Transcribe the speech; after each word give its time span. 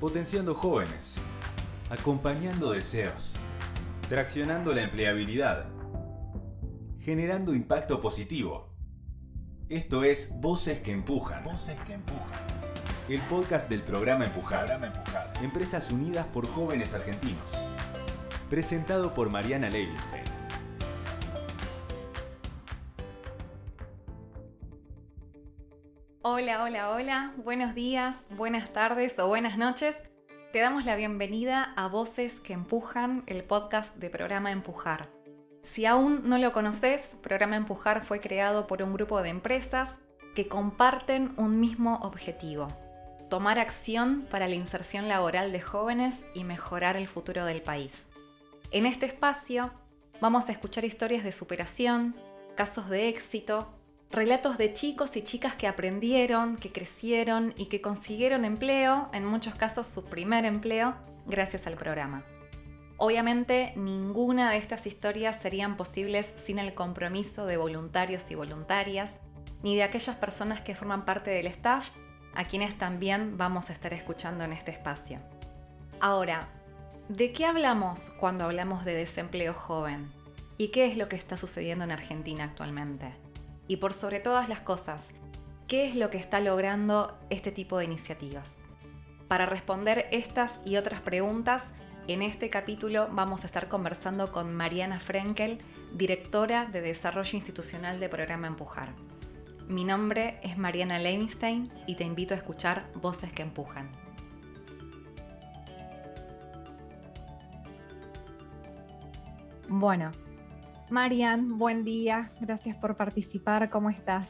potenciando 0.00 0.54
jóvenes, 0.54 1.16
acompañando 1.90 2.72
deseos, 2.72 3.34
traccionando 4.08 4.72
la 4.72 4.82
empleabilidad, 4.82 5.66
generando 7.00 7.54
impacto 7.54 8.00
positivo. 8.00 8.74
Esto 9.68 10.02
es 10.02 10.32
Voces 10.40 10.80
que 10.80 10.92
Empujan. 10.92 11.44
Voces 11.44 11.78
que 11.86 11.92
Empujan. 11.92 12.40
El 13.10 13.20
podcast 13.22 13.68
del 13.68 13.82
programa 13.82 14.24
Empujar. 14.24 14.80
Empresas 15.42 15.90
unidas 15.90 16.26
por 16.28 16.48
jóvenes 16.48 16.94
argentinos. 16.94 17.44
Presentado 18.48 19.12
por 19.12 19.28
Mariana 19.28 19.68
Levinstein. 19.68 20.19
Hola, 26.32 26.62
hola, 26.62 26.90
hola. 26.90 27.34
Buenos 27.38 27.74
días, 27.74 28.14
buenas 28.30 28.72
tardes 28.72 29.18
o 29.18 29.26
buenas 29.26 29.58
noches. 29.58 29.96
Te 30.52 30.60
damos 30.60 30.84
la 30.84 30.94
bienvenida 30.94 31.74
a 31.76 31.88
Voces 31.88 32.38
que 32.38 32.52
Empujan, 32.52 33.24
el 33.26 33.42
podcast 33.42 33.96
de 33.96 34.10
Programa 34.10 34.52
Empujar. 34.52 35.08
Si 35.64 35.86
aún 35.86 36.28
no 36.28 36.38
lo 36.38 36.52
conoces, 36.52 37.16
Programa 37.20 37.56
Empujar 37.56 38.04
fue 38.04 38.20
creado 38.20 38.68
por 38.68 38.80
un 38.80 38.92
grupo 38.92 39.20
de 39.22 39.30
empresas 39.30 39.90
que 40.36 40.46
comparten 40.46 41.32
un 41.36 41.58
mismo 41.58 41.96
objetivo, 41.96 42.68
tomar 43.28 43.58
acción 43.58 44.24
para 44.30 44.46
la 44.46 44.54
inserción 44.54 45.08
laboral 45.08 45.50
de 45.50 45.60
jóvenes 45.60 46.22
y 46.32 46.44
mejorar 46.44 46.94
el 46.94 47.08
futuro 47.08 47.44
del 47.44 47.60
país. 47.60 48.06
En 48.70 48.86
este 48.86 49.04
espacio 49.04 49.72
vamos 50.20 50.48
a 50.48 50.52
escuchar 50.52 50.84
historias 50.84 51.24
de 51.24 51.32
superación, 51.32 52.14
casos 52.54 52.88
de 52.88 53.08
éxito, 53.08 53.79
relatos 54.10 54.58
de 54.58 54.72
chicos 54.72 55.16
y 55.16 55.22
chicas 55.22 55.54
que 55.54 55.68
aprendieron, 55.68 56.56
que 56.56 56.70
crecieron 56.70 57.54
y 57.56 57.66
que 57.66 57.80
consiguieron 57.80 58.44
empleo, 58.44 59.08
en 59.12 59.24
muchos 59.24 59.54
casos 59.54 59.86
su 59.86 60.04
primer 60.04 60.44
empleo, 60.44 60.96
gracias 61.26 61.66
al 61.66 61.76
programa. 61.76 62.24
Obviamente 62.96 63.72
ninguna 63.76 64.50
de 64.50 64.58
estas 64.58 64.86
historias 64.86 65.40
serían 65.40 65.76
posibles 65.76 66.30
sin 66.44 66.58
el 66.58 66.74
compromiso 66.74 67.46
de 67.46 67.56
voluntarios 67.56 68.30
y 68.30 68.34
voluntarias, 68.34 69.12
ni 69.62 69.76
de 69.76 69.84
aquellas 69.84 70.16
personas 70.16 70.60
que 70.60 70.74
forman 70.74 71.04
parte 71.04 71.30
del 71.30 71.46
staff, 71.46 71.88
a 72.34 72.44
quienes 72.44 72.76
también 72.78 73.36
vamos 73.36 73.70
a 73.70 73.72
estar 73.72 73.94
escuchando 73.94 74.44
en 74.44 74.52
este 74.52 74.70
espacio. 74.70 75.18
Ahora, 76.00 76.48
¿de 77.08 77.32
qué 77.32 77.46
hablamos 77.46 78.10
cuando 78.18 78.44
hablamos 78.44 78.84
de 78.84 78.94
desempleo 78.94 79.54
joven? 79.54 80.10
¿Y 80.58 80.68
qué 80.68 80.86
es 80.86 80.96
lo 80.96 81.08
que 81.08 81.16
está 81.16 81.36
sucediendo 81.36 81.84
en 81.84 81.90
Argentina 81.90 82.44
actualmente? 82.44 83.14
Y 83.70 83.76
por 83.76 83.94
sobre 83.94 84.18
todas 84.18 84.48
las 84.48 84.60
cosas, 84.60 85.10
¿qué 85.68 85.86
es 85.86 85.94
lo 85.94 86.10
que 86.10 86.18
está 86.18 86.40
logrando 86.40 87.16
este 87.30 87.52
tipo 87.52 87.78
de 87.78 87.84
iniciativas? 87.84 88.48
Para 89.28 89.46
responder 89.46 90.06
estas 90.10 90.58
y 90.64 90.74
otras 90.74 91.00
preguntas, 91.02 91.62
en 92.08 92.22
este 92.22 92.50
capítulo 92.50 93.06
vamos 93.12 93.44
a 93.44 93.46
estar 93.46 93.68
conversando 93.68 94.32
con 94.32 94.56
Mariana 94.56 94.98
Frenkel, 94.98 95.60
directora 95.94 96.66
de 96.66 96.80
Desarrollo 96.80 97.36
Institucional 97.36 98.00
de 98.00 98.08
Programa 98.08 98.48
Empujar. 98.48 98.88
Mi 99.68 99.84
nombre 99.84 100.40
es 100.42 100.58
Mariana 100.58 100.98
Leinstein 100.98 101.72
y 101.86 101.94
te 101.94 102.02
invito 102.02 102.34
a 102.34 102.38
escuchar 102.38 102.90
Voces 102.96 103.32
que 103.32 103.42
Empujan. 103.42 103.88
Bueno, 109.68 110.10
Marian, 110.90 111.56
buen 111.56 111.84
día, 111.84 112.32
gracias 112.40 112.76
por 112.76 112.96
participar, 112.96 113.70
¿cómo 113.70 113.90
estás? 113.90 114.28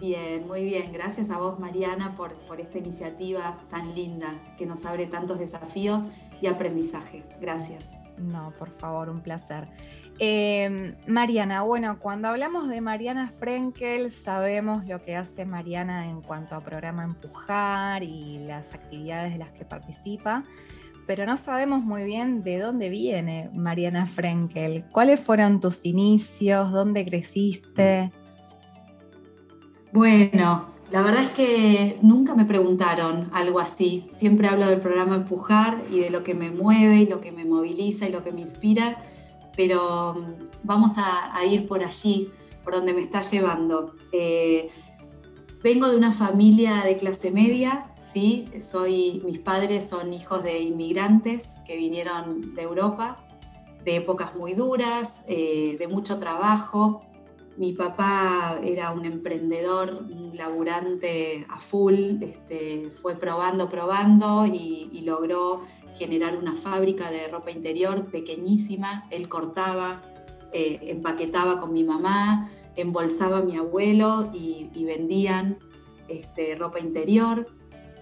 Bien, 0.00 0.46
muy 0.46 0.64
bien. 0.64 0.92
Gracias 0.92 1.28
a 1.28 1.38
vos, 1.38 1.58
Mariana, 1.58 2.14
por, 2.16 2.32
por, 2.46 2.60
esta 2.60 2.78
iniciativa 2.78 3.58
tan 3.68 3.94
linda 3.94 4.32
que 4.56 4.64
nos 4.64 4.86
abre 4.86 5.06
tantos 5.06 5.38
desafíos 5.38 6.04
y 6.40 6.46
aprendizaje. 6.46 7.24
Gracias. 7.40 7.84
No, 8.16 8.52
por 8.58 8.70
favor, 8.78 9.10
un 9.10 9.20
placer. 9.20 9.68
Em, 10.20 10.94
Mariana, 11.06 11.62
bueno, 11.62 11.98
cuando 11.98 12.28
hablamos 12.28 12.68
de 12.68 12.80
Mariana 12.80 13.32
Frenkel, 13.38 14.10
sabemos 14.10 14.86
lo 14.86 14.98
que 15.00 15.16
hace 15.16 15.44
Mariana 15.44 16.08
en 16.08 16.22
cuanto 16.22 16.54
a 16.54 16.60
programa 16.60 17.04
Empujar 17.04 18.02
y 18.02 18.38
las 18.46 18.72
actividades 18.74 19.32
de 19.32 19.38
las 19.38 19.50
que 19.50 19.64
participa, 19.64 20.44
pero 21.08 21.24
no 21.24 21.38
sabemos 21.38 21.82
muy 21.82 22.04
bien 22.04 22.44
de 22.44 22.58
dónde 22.58 22.90
viene 22.90 23.48
Mariana 23.54 24.04
Frenkel. 24.04 24.84
¿Cuáles 24.92 25.18
fueron 25.18 25.58
tus 25.58 25.86
inicios? 25.86 26.70
¿Dónde 26.70 27.02
creciste? 27.06 28.12
Bueno, 29.90 30.66
la 30.92 31.00
verdad 31.00 31.22
es 31.22 31.30
que 31.30 31.98
nunca 32.02 32.34
me 32.34 32.44
preguntaron 32.44 33.30
algo 33.32 33.58
así. 33.58 34.06
Siempre 34.10 34.48
hablo 34.48 34.66
del 34.66 34.82
programa 34.82 35.16
Empujar 35.16 35.82
y 35.90 36.00
de 36.00 36.10
lo 36.10 36.22
que 36.22 36.34
me 36.34 36.50
mueve 36.50 36.96
y 36.96 37.06
lo 37.06 37.22
que 37.22 37.32
me 37.32 37.46
moviliza 37.46 38.06
y 38.06 38.12
lo 38.12 38.22
que 38.22 38.30
me 38.30 38.42
inspira, 38.42 39.02
pero 39.56 40.12
mm, 40.12 40.48
vamos 40.64 40.96
a, 40.98 41.42
ir 41.46 41.66
por 41.66 41.82
allí, 41.82 42.30
por 42.62 42.74
donde 42.74 42.92
me 42.92 43.00
está 43.00 43.22
llevando. 43.22 43.94
Eh, 44.12 44.68
vengo 45.62 45.88
de 45.88 45.96
una 45.96 46.12
familia 46.12 46.82
de 46.84 46.98
clase 46.98 47.30
media, 47.30 47.94
¿sí? 48.12 48.46
Soy, 48.60 49.22
mis 49.24 49.38
padres 49.38 49.88
son 49.88 50.12
hijos 50.12 50.42
de 50.42 50.60
inmigrantes 50.60 51.56
que 51.66 51.76
vinieron 51.76 52.54
de 52.54 52.62
Europa, 52.62 53.24
de 53.84 53.96
épocas 53.96 54.34
muy 54.34 54.54
duras, 54.54 55.22
eh, 55.26 55.76
de 55.78 55.88
mucho 55.88 56.18
trabajo. 56.18 57.02
Mi 57.56 57.72
papá 57.72 58.60
era 58.62 58.92
un 58.92 59.04
emprendedor, 59.04 60.04
un 60.10 60.36
laburante 60.36 61.46
a 61.48 61.60
full, 61.60 62.22
este, 62.22 62.90
fue 63.02 63.16
probando, 63.16 63.68
probando 63.68 64.46
y, 64.46 65.00
logró 65.04 65.62
generar 65.96 66.36
una 66.36 66.54
fábrica 66.54 67.10
de 67.10 67.28
ropa 67.28 67.50
interior 67.50 68.10
pequeñísima. 68.10 69.06
Él 69.10 69.28
cortaba, 69.28 70.02
eh, 70.52 70.78
empaquetaba 70.82 71.60
con 71.60 71.72
mi 71.72 71.82
mamá, 71.82 72.50
embolsaba 72.76 73.38
a 73.38 73.42
mi 73.42 73.56
abuelo 73.56 74.30
y, 74.34 74.68
vendían 74.84 75.58
este, 76.08 76.54
ropa 76.54 76.78
interior. 76.78 77.57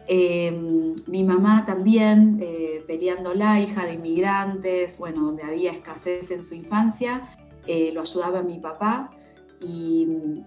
Em, 0.09 0.94
mi 1.06 1.25
mamá 1.25 1.65
también, 1.67 2.39
eh, 2.41 2.84
peleando 2.87 3.34
la 3.34 3.61
hija 3.61 3.84
de 3.84 3.94
inmigrantes, 3.94 4.99
bueno, 4.99 5.22
donde 5.22 5.43
había 5.43 5.72
escasez 5.72 6.31
en 6.31 6.43
su 6.43 6.55
infancia, 6.55 7.28
eh, 7.67 7.91
lo 7.93 8.03
ayudaba 8.03 8.43
mi 8.43 8.59
papá 8.59 9.11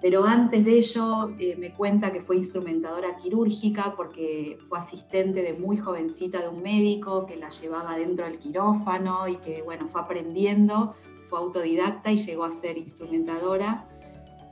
pero 0.01 0.23
antes 0.25 0.63
de 0.65 0.77
ello 0.77 1.29
eh, 1.39 1.55
me 1.57 1.73
cuenta 1.73 2.11
que 2.11 2.21
fue 2.21 2.37
instrumentadora 2.37 3.15
quirúrgica 3.17 3.95
porque 3.95 4.59
fue 4.67 4.79
asistente 4.79 5.41
de 5.41 5.53
muy 5.53 5.77
jovencita 5.77 6.41
de 6.41 6.47
un 6.47 6.61
médico 6.61 7.25
que 7.25 7.35
la 7.35 7.49
llevaba 7.49 7.97
dentro 7.97 8.25
del 8.25 8.39
quirófano 8.39 9.27
y 9.27 9.37
que 9.37 9.61
bueno, 9.63 9.87
fue 9.89 10.01
aprendiendo, 10.01 10.95
fue 11.27 11.39
autodidacta 11.39 12.11
y 12.11 12.17
llegó 12.17 12.43
a 12.43 12.51
ser 12.51 12.77
instrumentadora. 12.77 13.87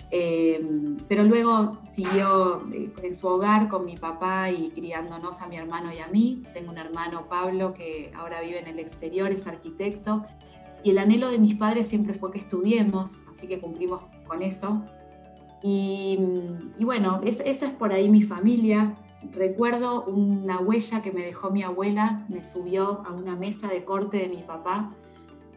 Eh, 0.09 0.65
pero 1.09 1.23
luego 1.23 1.79
siguió 1.83 2.65
eh, 2.71 2.91
en 3.03 3.13
su 3.13 3.27
hogar 3.27 3.67
con 3.67 3.85
mi 3.85 3.97
papá 3.97 4.49
y 4.51 4.69
criándonos 4.69 5.41
a 5.41 5.47
mi 5.47 5.57
hermano 5.57 5.91
y 5.93 5.99
a 5.99 6.07
mí. 6.07 6.43
Tengo 6.53 6.71
un 6.71 6.77
hermano 6.77 7.27
Pablo 7.27 7.73
que 7.73 8.11
ahora 8.15 8.41
vive 8.41 8.59
en 8.59 8.67
el 8.67 8.79
exterior, 8.79 9.31
es 9.31 9.47
arquitecto 9.47 10.25
y 10.83 10.91
el 10.91 10.99
anhelo 10.99 11.29
de 11.29 11.37
mis 11.37 11.55
padres 11.55 11.87
siempre 11.87 12.13
fue 12.13 12.31
que 12.31 12.37
estudiemos, 12.37 13.19
así 13.31 13.47
que 13.47 13.59
cumplimos 13.59 14.03
con 14.27 14.41
eso. 14.41 14.83
Y, 15.61 16.17
bueno, 16.79 17.19
esa 17.25 17.43
es 17.43 17.71
por 17.71 17.91
ahí 17.91 18.09
mi 18.09 18.21
familia. 18.21 18.95
Recuerdo 19.33 20.05
una 20.05 20.59
huella 20.59 21.01
que 21.01 21.11
me 21.11 21.21
dejó 21.21 21.49
mi 21.49 21.63
abuela, 21.63 22.25
me 22.29 22.43
subió 22.43 23.03
a 23.05 23.11
una 23.11 23.35
mesa 23.35 23.67
de 23.67 23.83
corte 23.83 24.17
de 24.17 24.29
mi 24.29 24.43
papá 24.43 24.93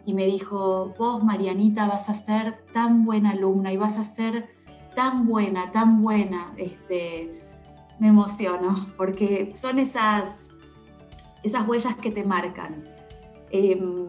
y 0.06 0.14
me 0.14 0.26
dijo, 0.26 0.94
vos 0.98 1.22
Marianita 1.22 1.86
vas 1.86 2.08
a 2.08 2.14
ser 2.14 2.64
tan 2.72 3.04
buena 3.04 3.30
alumna 3.30 3.72
y 3.72 3.76
vas 3.76 3.98
a 3.98 4.04
ser 4.04 4.48
tan 4.94 5.26
buena, 5.26 5.70
tan 5.72 6.02
buena. 6.02 6.52
Este, 6.56 7.40
me 7.98 8.08
emociono 8.08 8.86
porque 8.96 9.52
son 9.54 9.78
esas, 9.78 10.48
esas 11.42 11.68
huellas 11.68 11.96
que 11.96 12.10
te 12.10 12.24
marcan. 12.24 12.84
Em, 13.50 14.06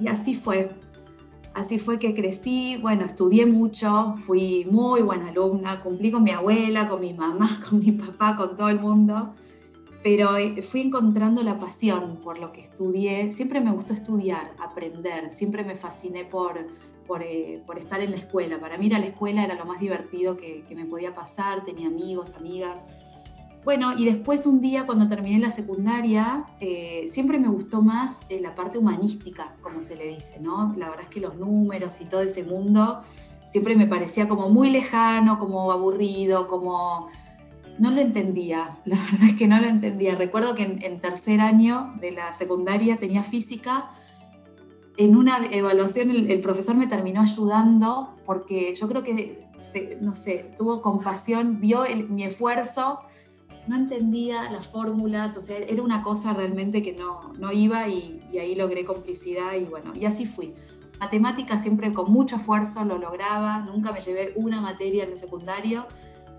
y 0.00 0.08
así 0.08 0.34
fue. 0.34 0.70
Así 1.54 1.78
fue 1.78 1.98
que 1.98 2.14
crecí, 2.14 2.76
bueno, 2.76 3.06
estudié 3.06 3.46
mucho, 3.46 4.16
fui 4.18 4.66
muy 4.70 5.00
buena 5.00 5.30
alumna, 5.30 5.80
cumplí 5.80 6.10
con 6.10 6.22
mi 6.22 6.30
abuela, 6.30 6.86
con 6.86 7.00
mi 7.00 7.14
mamá, 7.14 7.60
con 7.68 7.78
mi 7.78 7.92
papá, 7.92 8.36
con 8.36 8.56
todo 8.56 8.68
el 8.68 8.78
mundo, 8.78 9.34
pero 10.06 10.36
eh, 10.36 10.62
fui 10.62 10.82
encontrando 10.82 11.42
la 11.42 11.58
pasión 11.58 12.20
por 12.22 12.38
lo 12.38 12.52
que 12.52 12.60
estudié. 12.60 13.32
Siempre 13.32 13.60
me 13.60 13.72
gustó 13.72 13.92
estudiar, 13.92 14.52
aprender, 14.60 15.34
siempre 15.34 15.64
me 15.64 15.74
fasciné 15.74 16.24
por, 16.24 16.64
por, 17.08 17.24
eh, 17.24 17.60
estar 17.76 18.00
en 18.00 18.12
la 18.12 18.16
escuela. 18.18 18.60
Para 18.60 18.78
mí 18.78 18.86
ir 18.86 18.94
a 18.94 19.00
la 19.00 19.06
escuela 19.06 19.42
era 19.42 19.56
lo 19.56 19.64
más 19.64 19.80
divertido 19.80 20.36
que, 20.36 20.62
que 20.62 20.76
me 20.76 20.84
podía 20.84 21.12
pasar, 21.12 21.64
tenía 21.64 21.88
amigos, 21.88 22.36
amigas, 22.36 22.86
bueno, 23.64 23.98
y 23.98 24.04
después 24.04 24.46
un 24.46 24.60
día 24.60 24.86
cuando 24.86 25.08
terminé 25.08 25.40
la 25.40 25.50
secundaria, 25.50 26.44
eh, 26.60 27.08
siempre 27.08 27.40
me 27.40 27.48
gustó 27.48 27.82
más 27.82 28.16
eh, 28.28 28.40
la 28.40 28.54
parte 28.54 28.78
humanística, 28.78 29.56
como 29.60 29.80
se 29.80 29.96
le 29.96 30.06
dice, 30.06 30.38
¿no? 30.38 30.72
La 30.76 30.88
verdad 30.88 31.06
es 31.06 31.10
que 31.10 31.18
los 31.18 31.34
números 31.36 32.00
y 32.00 32.04
todo 32.04 32.20
ese 32.20 32.44
mundo 32.44 33.00
siempre 33.44 33.74
me 33.74 33.88
parecía 33.88 34.28
como 34.28 34.50
muy 34.50 34.70
lejano, 34.70 35.40
como 35.40 35.72
aburrido, 35.72 36.46
como 36.46 37.08
no 37.78 37.90
lo 37.90 38.00
entendía, 38.00 38.78
la 38.84 38.96
verdad 38.96 39.28
es 39.30 39.34
que 39.34 39.48
no 39.48 39.60
lo 39.60 39.66
entendía. 39.66 40.14
Recuerdo 40.14 40.54
que 40.54 40.62
en, 40.62 41.00
tercer 41.00 41.40
año 41.40 41.94
de 42.00 42.12
la 42.12 42.32
secundaria 42.32 42.96
tenía 42.96 43.22
física. 43.22 43.90
En 44.96 45.14
una 45.14 45.44
evaluación 45.50 46.10
el, 46.10 46.40
profesor 46.40 46.74
me 46.74 46.86
terminó 46.86 47.20
ayudando 47.20 48.14
porque 48.24 48.74
yo 48.74 48.88
creo 48.88 49.02
que, 49.02 49.46
no 50.00 50.14
sé, 50.14 50.50
tuvo 50.56 50.80
compasión, 50.80 51.60
vio 51.60 51.84
mi 52.08 52.24
esfuerzo, 52.24 53.00
no 53.68 53.76
entendía 53.76 54.50
las 54.50 54.68
fórmulas, 54.68 55.36
o 55.36 55.42
sea, 55.42 55.58
era 55.58 55.82
una 55.82 56.02
cosa 56.02 56.32
realmente 56.32 56.82
que 56.82 56.94
no, 56.94 57.34
no 57.34 57.52
iba 57.52 57.88
y, 57.88 58.22
y 58.32 58.38
ahí 58.38 58.54
logré 58.54 58.86
complicidad 58.86 59.54
y 59.54 59.64
bueno, 59.64 59.92
y 59.94 60.06
así 60.06 60.24
fui. 60.24 60.54
Matemática 60.98 61.58
siempre 61.58 61.92
con 61.92 62.10
mucho 62.10 62.36
esfuerzo 62.36 62.82
lo 62.84 62.96
lograba, 62.96 63.58
nunca 63.58 63.92
me 63.92 64.00
llevé 64.00 64.32
una 64.36 64.62
materia 64.62 65.04
en 65.04 65.10
el 65.10 65.18
secundario, 65.18 65.86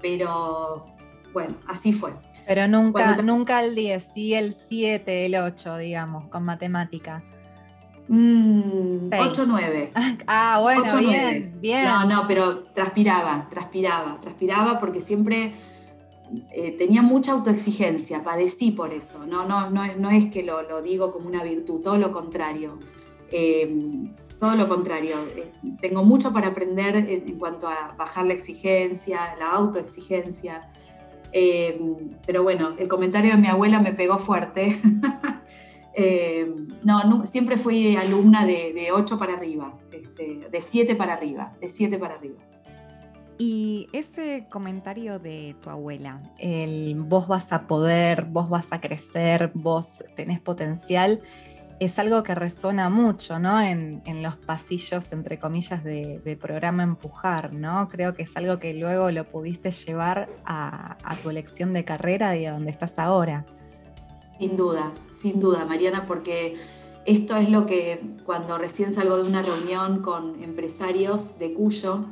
pero 0.02 0.97
bueno, 1.38 1.54
así 1.68 1.94
fue. 1.94 2.14
Pero 2.48 2.68
nunca, 2.68 3.16
nunca 3.22 3.64
el 3.64 3.76
10, 3.76 4.08
sí 4.16 4.34
el 4.34 4.56
7, 4.70 5.28
el 5.28 5.36
8, 5.36 5.78
digamos, 5.78 6.26
con 6.30 6.44
matemática. 6.44 7.22
8, 8.10 8.10
mm, 8.10 9.10
9. 9.48 9.92
Ah, 10.28 10.58
bueno, 10.64 10.98
bien, 10.98 11.54
bien. 11.62 11.84
No, 11.84 12.06
no, 12.06 12.28
pero 12.28 12.64
transpiraba, 12.74 13.48
transpiraba, 13.52 14.20
transpiraba 14.20 14.80
porque 14.80 15.00
siempre 15.00 15.54
eh, 16.52 16.72
tenía 16.76 17.04
mucha 17.04 17.34
autoexigencia, 17.34 18.24
padecí 18.24 18.72
por 18.72 18.94
eso. 18.94 19.28
No, 19.28 19.46
no, 19.46 19.70
no, 19.70 19.84
no 19.96 20.10
es 20.10 20.32
que 20.32 20.42
lo, 20.42 20.64
lo, 20.64 20.82
digo 20.82 21.14
como 21.14 21.28
una 21.28 21.44
virtud, 21.44 21.82
todo 21.84 21.98
lo 21.98 22.12
contrario. 22.12 22.80
Eh, 23.32 24.10
todo 24.40 24.56
lo 24.56 24.68
contrario, 24.70 25.18
eh, 25.36 25.52
tengo 25.82 26.04
mucho 26.04 26.32
para 26.32 26.48
aprender 26.48 26.96
en, 26.96 27.40
cuanto 27.40 27.68
a 27.68 27.96
bajar 27.98 28.26
la 28.26 28.34
exigencia, 28.34 29.36
la 29.40 29.52
autoexigencia. 29.52 30.72
Eh, 31.32 31.80
pero 32.26 32.44
bueno, 32.44 32.74
el 32.78 32.88
comentario 32.88 33.32
de 33.32 33.38
mi 33.38 33.48
abuela 33.48 33.80
me 33.80 33.94
pegó 33.94 34.18
fuerte. 34.18 34.82
Eh, 36.00 36.48
no, 36.84 37.26
siempre 37.26 37.58
fui 37.58 37.96
alumna 37.96 38.46
de, 38.46 38.90
8 38.94 39.18
para 39.18 39.34
arriba, 39.34 39.80
este, 39.92 40.48
de 40.48 40.62
7 40.62 40.94
para 40.94 41.14
arriba, 41.14 41.54
de 41.60 41.70
7 41.70 41.98
para 41.98 42.14
arriba. 42.14 42.36
Y 43.40 43.88
ese 43.94 44.46
comentario 44.52 45.18
de 45.18 45.56
tu 45.62 45.72
abuela, 45.72 46.22
el 46.38 46.94
vos 47.00 47.28
vas 47.28 47.52
a 47.52 47.66
poder, 47.66 48.26
vos 48.26 48.48
vas 48.48 48.68
a 48.70 48.80
crecer, 48.80 49.50
vos 49.56 50.04
tenés 50.16 50.40
potencial, 50.40 51.22
es 51.80 52.00
algo 52.00 52.24
que 52.24 52.34
resuena 52.34 52.90
mucho, 52.90 53.38
¿no? 53.40 53.62
En, 53.62 54.02
los 54.24 54.36
pasillos, 54.36 55.12
entre 55.12 55.38
comillas, 55.38 55.84
de, 55.84 56.38
programa 56.42 56.84
Empujar, 56.84 57.54
¿no? 57.54 57.88
Creo 57.90 58.16
que 58.16 58.24
es 58.24 58.36
algo 58.36 58.60
que 58.60 58.74
luego 58.74 59.12
lo 59.12 59.26
pudiste 59.26 59.72
llevar 59.72 60.30
a, 60.46 60.98
tu 61.22 61.30
elección 61.30 61.74
de 61.74 61.86
carrera 61.86 62.36
y 62.36 62.46
a 62.46 62.54
donde 62.54 62.72
estás 62.72 62.98
ahora. 62.98 63.46
Sin 64.40 64.58
duda, 64.58 64.92
sin 65.12 65.40
duda, 65.40 65.66
Mariana, 65.66 66.06
porque 66.06 66.56
esto 67.06 67.36
es 67.38 67.50
lo 67.50 67.66
que 67.66 68.02
cuando 68.26 68.58
recién 68.58 68.94
salgo 68.94 69.18
de 69.18 69.24
una 69.24 69.42
reunión 69.42 70.02
con 70.02 70.44
empresarios 70.44 71.38
de 71.38 71.54
Cuyo, 71.54 72.06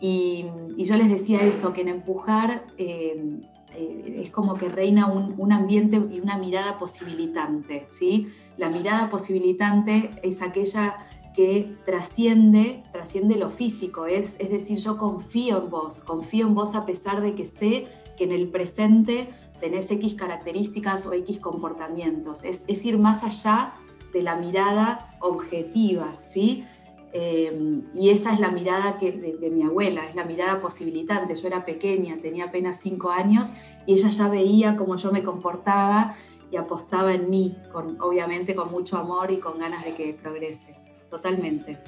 y, 0.00 0.46
yo 0.76 0.96
les 0.96 1.08
decía 1.08 1.40
eso, 1.40 1.72
que 1.72 1.80
en 1.80 1.88
Empujar 1.88 2.66
eh, 2.76 3.40
eh, 3.74 4.20
es 4.22 4.30
como 4.30 4.54
que 4.54 4.68
reina 4.68 5.06
un, 5.06 5.34
un 5.38 5.52
ambiente 5.52 6.00
y 6.10 6.20
una 6.20 6.38
mirada 6.38 6.78
posibilitante, 6.78 7.86
¿sí? 7.88 8.30
La 8.58 8.68
mirada 8.68 9.08
posibilitante 9.08 10.10
es 10.22 10.42
aquella 10.42 10.98
que 11.32 11.76
trasciende, 11.86 12.82
trasciende 12.90 13.36
lo 13.36 13.50
físico, 13.50 14.06
es, 14.06 14.36
es 14.40 14.50
decir, 14.50 14.78
yo 14.78 14.98
confío 14.98 15.62
en 15.62 15.70
vos, 15.70 16.00
confío 16.00 16.48
en 16.48 16.54
vos 16.54 16.74
a 16.74 16.84
pesar 16.84 17.22
de 17.22 17.36
que 17.36 17.46
sé 17.46 17.86
que 18.16 18.24
en 18.24 18.32
el 18.32 18.48
presente 18.48 19.28
tenés 19.60 19.88
X 19.92 20.14
características 20.14 21.06
o 21.06 21.12
X 21.12 21.38
comportamientos, 21.38 22.42
es, 22.42 22.64
es 22.66 22.84
ir 22.84 22.98
más 22.98 23.22
allá 23.22 23.74
de 24.12 24.22
la 24.22 24.34
mirada 24.34 25.16
objetiva, 25.20 26.16
¿sí? 26.24 26.64
Eh, 27.12 27.82
y 27.94 28.10
esa 28.10 28.34
es 28.34 28.40
la 28.40 28.50
mirada 28.50 28.98
que, 28.98 29.12
de, 29.12 29.36
de, 29.36 29.50
mi 29.50 29.62
abuela, 29.62 30.06
es 30.06 30.14
la 30.14 30.24
mirada 30.24 30.60
posibilitante. 30.60 31.34
Yo 31.36 31.46
era 31.46 31.64
pequeña, 31.64 32.18
tenía 32.18 32.46
apenas 32.46 32.80
cinco 32.80 33.10
años 33.10 33.52
y 33.86 33.94
ella 33.94 34.10
ya 34.10 34.28
veía 34.28 34.76
cómo 34.76 34.96
yo 34.96 35.10
me 35.10 35.22
comportaba 35.22 36.16
y 36.50 36.56
apostaba 36.56 37.12
en 37.12 37.28
mí, 37.30 37.56
con, 37.72 38.00
obviamente 38.00 38.54
con 38.54 38.70
mucho 38.70 38.96
amor 38.96 39.30
y 39.30 39.38
con 39.38 39.58
ganas 39.58 39.84
de 39.84 39.94
que 39.94 40.14
progrese, 40.14 40.76
totalmente. 41.10 41.78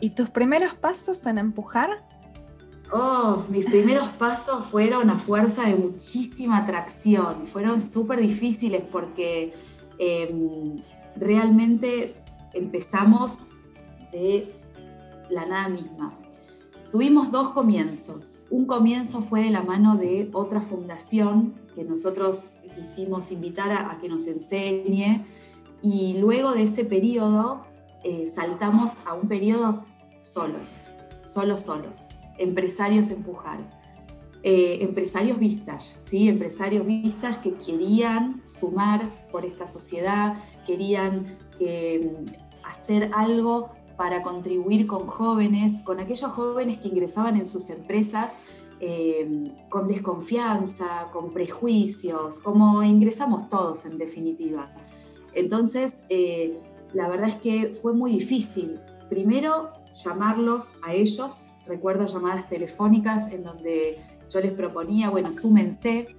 ¿Y 0.00 0.10
tus 0.10 0.30
primeros 0.30 0.74
pasos 0.74 1.24
en 1.26 1.38
empujar? 1.38 2.02
Oh, 2.92 3.44
mis 3.48 3.66
primeros 3.66 4.08
pasos 4.18 4.66
fueron 4.66 5.10
a 5.10 5.18
fuerza 5.18 5.64
de 5.64 5.74
muchísima 5.74 6.58
atracción, 6.58 7.46
fueron 7.46 7.80
súper 7.80 8.20
difíciles 8.20 8.82
porque 8.90 9.52
em, 9.98 10.80
realmente 11.16 12.14
empezamos 12.54 13.38
de 14.12 14.52
la 15.28 15.46
nada 15.46 15.68
misma. 15.68 16.14
Tuvimos 16.90 17.30
dos 17.30 17.50
comienzos. 17.50 18.44
Un 18.50 18.66
comienzo 18.66 19.22
fue 19.22 19.42
de 19.42 19.50
la 19.50 19.62
mano 19.62 19.96
de 19.96 20.28
otra 20.32 20.60
fundación 20.60 21.54
que 21.76 21.84
nosotros 21.84 22.50
quisimos 22.74 23.30
invitar 23.30 23.70
a, 23.70 23.98
que 24.00 24.08
nos 24.08 24.26
enseñe. 24.26 25.24
Y 25.82 26.18
luego 26.18 26.52
de 26.52 26.64
ese 26.64 26.84
periodo 26.84 27.62
eh, 28.04 28.28
saltamos 28.28 28.98
a 29.06 29.14
un 29.14 29.28
periodo 29.28 29.84
solos, 30.20 30.90
solos, 31.24 31.60
solos, 31.60 32.08
empresarios 32.38 33.10
empujar, 33.10 33.58
eh, 34.42 34.78
empresarios 34.80 35.38
vistas, 35.38 35.98
¿sí? 36.02 36.28
empresarios 36.28 36.86
vistas 36.86 37.38
que 37.38 37.52
querían 37.52 38.40
sumar 38.46 39.02
por 39.30 39.44
esta 39.44 39.66
sociedad, 39.66 40.36
querían 40.66 41.36
eh, 41.58 42.10
hacer 42.64 43.10
algo 43.14 43.70
para 43.98 44.22
contribuir 44.22 44.86
con 44.86 45.06
jóvenes, 45.06 45.82
con 45.84 46.00
aquellos 46.00 46.32
jóvenes 46.32 46.78
que 46.78 46.88
ingresaban 46.88 47.36
en 47.36 47.44
sus 47.44 47.68
empresas 47.68 48.34
eh, 48.80 49.52
con 49.68 49.88
desconfianza, 49.88 51.08
con 51.12 51.32
prejuicios, 51.32 52.38
como 52.38 52.82
ingresamos 52.82 53.48
todos 53.48 53.84
en 53.84 53.98
definitiva. 53.98 54.72
Entonces, 55.34 56.02
eh, 56.08 56.58
la 56.92 57.08
verdad 57.08 57.28
es 57.28 57.36
que 57.36 57.68
fue 57.80 57.92
muy 57.92 58.12
difícil. 58.12 58.80
Primero, 59.08 59.70
llamarlos 59.92 60.76
a 60.82 60.94
ellos, 60.94 61.50
recuerdo 61.66 62.06
llamadas 62.06 62.48
telefónicas 62.48 63.30
en 63.30 63.42
donde 63.42 64.00
yo 64.30 64.40
les 64.40 64.52
proponía, 64.52 65.10
bueno, 65.10 65.32
súmense. 65.32 66.16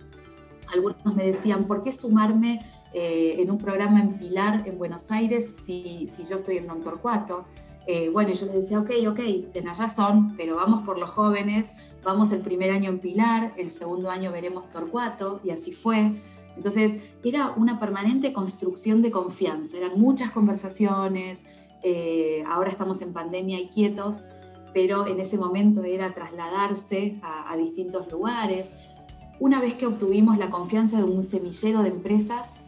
Algunos 0.73 1.15
me 1.15 1.25
decían, 1.25 1.65
¿por 1.65 1.83
qué 1.83 1.91
sumarme 1.91 2.63
eh, 2.94 3.37
en 3.39 3.49
un 3.49 3.57
programa 3.57 4.01
en 4.01 4.18
Pilar, 4.18 4.68
en 4.68 4.77
Buenos 4.77 5.11
Aires, 5.11 5.51
si, 5.63 6.06
si 6.07 6.23
yo 6.25 6.37
estoy 6.37 6.57
en 6.57 6.68
Don 6.68 6.81
Torcuato? 6.81 7.45
Eh, 7.88 8.09
bueno, 8.09 8.33
yo 8.33 8.45
les 8.45 8.56
decía, 8.56 8.80
ok, 8.80 8.92
ok, 9.09 9.19
tenés 9.52 9.78
razón, 9.78 10.35
pero 10.38 10.56
vamos 10.56 10.83
por 10.85 11.00
los 11.00 11.09
jóvenes, 11.09 11.73
vamos 12.04 12.31
el 12.31 12.42
primer 12.42 12.71
año 12.71 12.90
en 12.90 13.00
Pilar, 13.00 13.54
el 13.57 13.71
segundo 13.71 14.09
año 14.09 14.31
veremos 14.31 14.69
Torcuato, 14.69 15.40
y 15.44 15.50
así 15.50 15.71
fue. 15.71 16.21
Entonces, 16.56 17.00
era 17.23 17.54
una 17.57 17.80
permanente 17.80 18.33
construcción 18.33 19.02
de 19.02 19.09
confianza, 19.09 19.78
eran 19.78 20.00
muchas 20.00 20.31
conversaciones, 20.31 21.44
eh, 21.81 22.44
ahora 22.47 22.69
estamos 22.69 23.02
en 23.02 23.14
pandemia 23.14 23.59
y 23.59 23.68
quietos, 23.69 24.30
pero 24.73 25.07
en 25.07 25.19
ese 25.19 25.38
momento 25.38 25.83
era 25.83 26.14
trasladarse 26.14 27.19
a 27.23 27.57
distintos 27.57 28.09
lugares. 28.09 28.73
Una 29.40 29.59
vez 29.59 29.73
que 29.73 29.85
obtuvimos 29.85 30.38
la 30.38 30.50
confianza 30.50 30.97
de 30.97 31.04
un 31.04 31.23
semillero 31.23 31.81
de 31.81 31.90
empresas, 31.90 32.61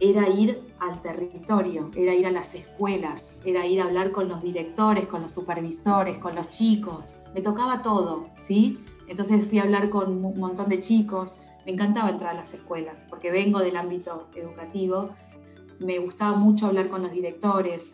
era 0.00 0.28
ir 0.28 0.60
al 0.78 1.02
territorio, 1.02 1.90
era 1.94 2.14
ir 2.14 2.26
a 2.26 2.30
las 2.30 2.54
escuelas, 2.54 3.38
era 3.44 3.66
ir 3.66 3.80
a 3.80 3.84
hablar 3.84 4.12
con 4.12 4.28
los 4.28 4.42
directores, 4.42 5.06
con 5.06 5.22
los 5.22 5.30
supervisores, 5.30 6.18
con 6.18 6.34
los 6.34 6.48
chicos. 6.48 7.12
Me 7.34 7.42
tocaba 7.42 7.82
todo, 7.82 8.28
¿sí? 8.38 8.78
Entonces 9.06 9.46
fui 9.46 9.58
a 9.58 9.62
hablar 9.62 9.90
con 9.90 10.24
un 10.24 10.38
montón 10.38 10.68
de 10.68 10.80
chicos. 10.80 11.36
Me 11.66 11.72
encantaba 11.72 12.08
entrar 12.08 12.30
a 12.30 12.38
las 12.38 12.54
escuelas 12.54 13.04
porque 13.10 13.30
vengo 13.30 13.60
del 13.60 13.76
ámbito 13.76 14.28
educativo. 14.34 15.10
Me 15.78 15.98
gustaba 15.98 16.36
mucho 16.36 16.66
hablar 16.66 16.88
con 16.88 17.02
los 17.02 17.12
directores, 17.12 17.90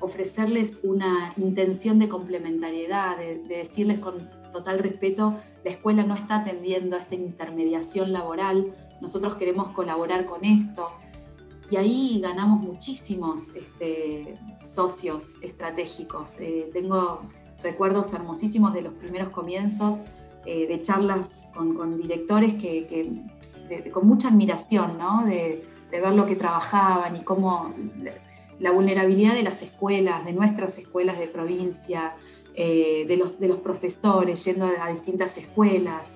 ofrecerles 0.00 0.80
una 0.82 1.32
intención 1.36 1.98
de 1.98 2.08
complementariedad, 2.08 3.16
de, 3.16 3.38
de 3.38 3.56
decirles 3.58 3.98
con 3.98 4.28
total 4.52 4.78
respeto, 4.78 5.36
la 5.64 5.70
escuela 5.70 6.04
no 6.04 6.14
está 6.14 6.36
atendiendo 6.36 6.96
a 6.96 7.00
esta 7.00 7.14
intermediación 7.14 8.12
laboral, 8.12 8.72
nosotros 9.00 9.34
queremos 9.34 9.68
colaborar 9.70 10.26
con 10.26 10.44
esto, 10.44 10.90
y 11.70 11.76
ahí 11.76 12.20
ganamos 12.20 12.60
muchísimos 12.60 13.54
este, 13.54 14.36
socios 14.64 15.36
estratégicos. 15.42 16.38
Eh, 16.38 16.70
tengo 16.72 17.20
recuerdos 17.62 18.12
hermosísimos 18.12 18.74
de 18.74 18.82
los 18.82 18.92
primeros 18.94 19.30
comienzos, 19.30 20.04
eh, 20.44 20.66
de 20.66 20.82
charlas 20.82 21.42
con, 21.54 21.96
directores 21.96 22.54
que, 22.54 23.24
con 23.92 24.06
mucha 24.06 24.28
admiración, 24.28 24.98
¿no? 24.98 25.24
de, 25.24 25.64
ver 25.90 26.12
lo 26.12 26.26
que 26.26 26.34
trabajaban 26.34 27.14
y 27.14 27.20
cómo 27.22 27.72
la, 28.58 28.72
vulnerabilidad 28.72 29.34
de 29.34 29.44
las 29.44 29.62
escuelas, 29.62 30.24
de 30.24 30.32
nuestras 30.32 30.76
escuelas 30.76 31.20
de 31.20 31.28
provincia, 31.28 32.16
eh, 32.56 33.04
de, 33.06 33.16
los, 33.16 33.38
de 33.38 33.46
los 33.46 33.60
profesores 33.60 34.44
yendo 34.44 34.66
a 34.66 34.88
distintas 34.90 35.38
escuelas, 35.38 36.10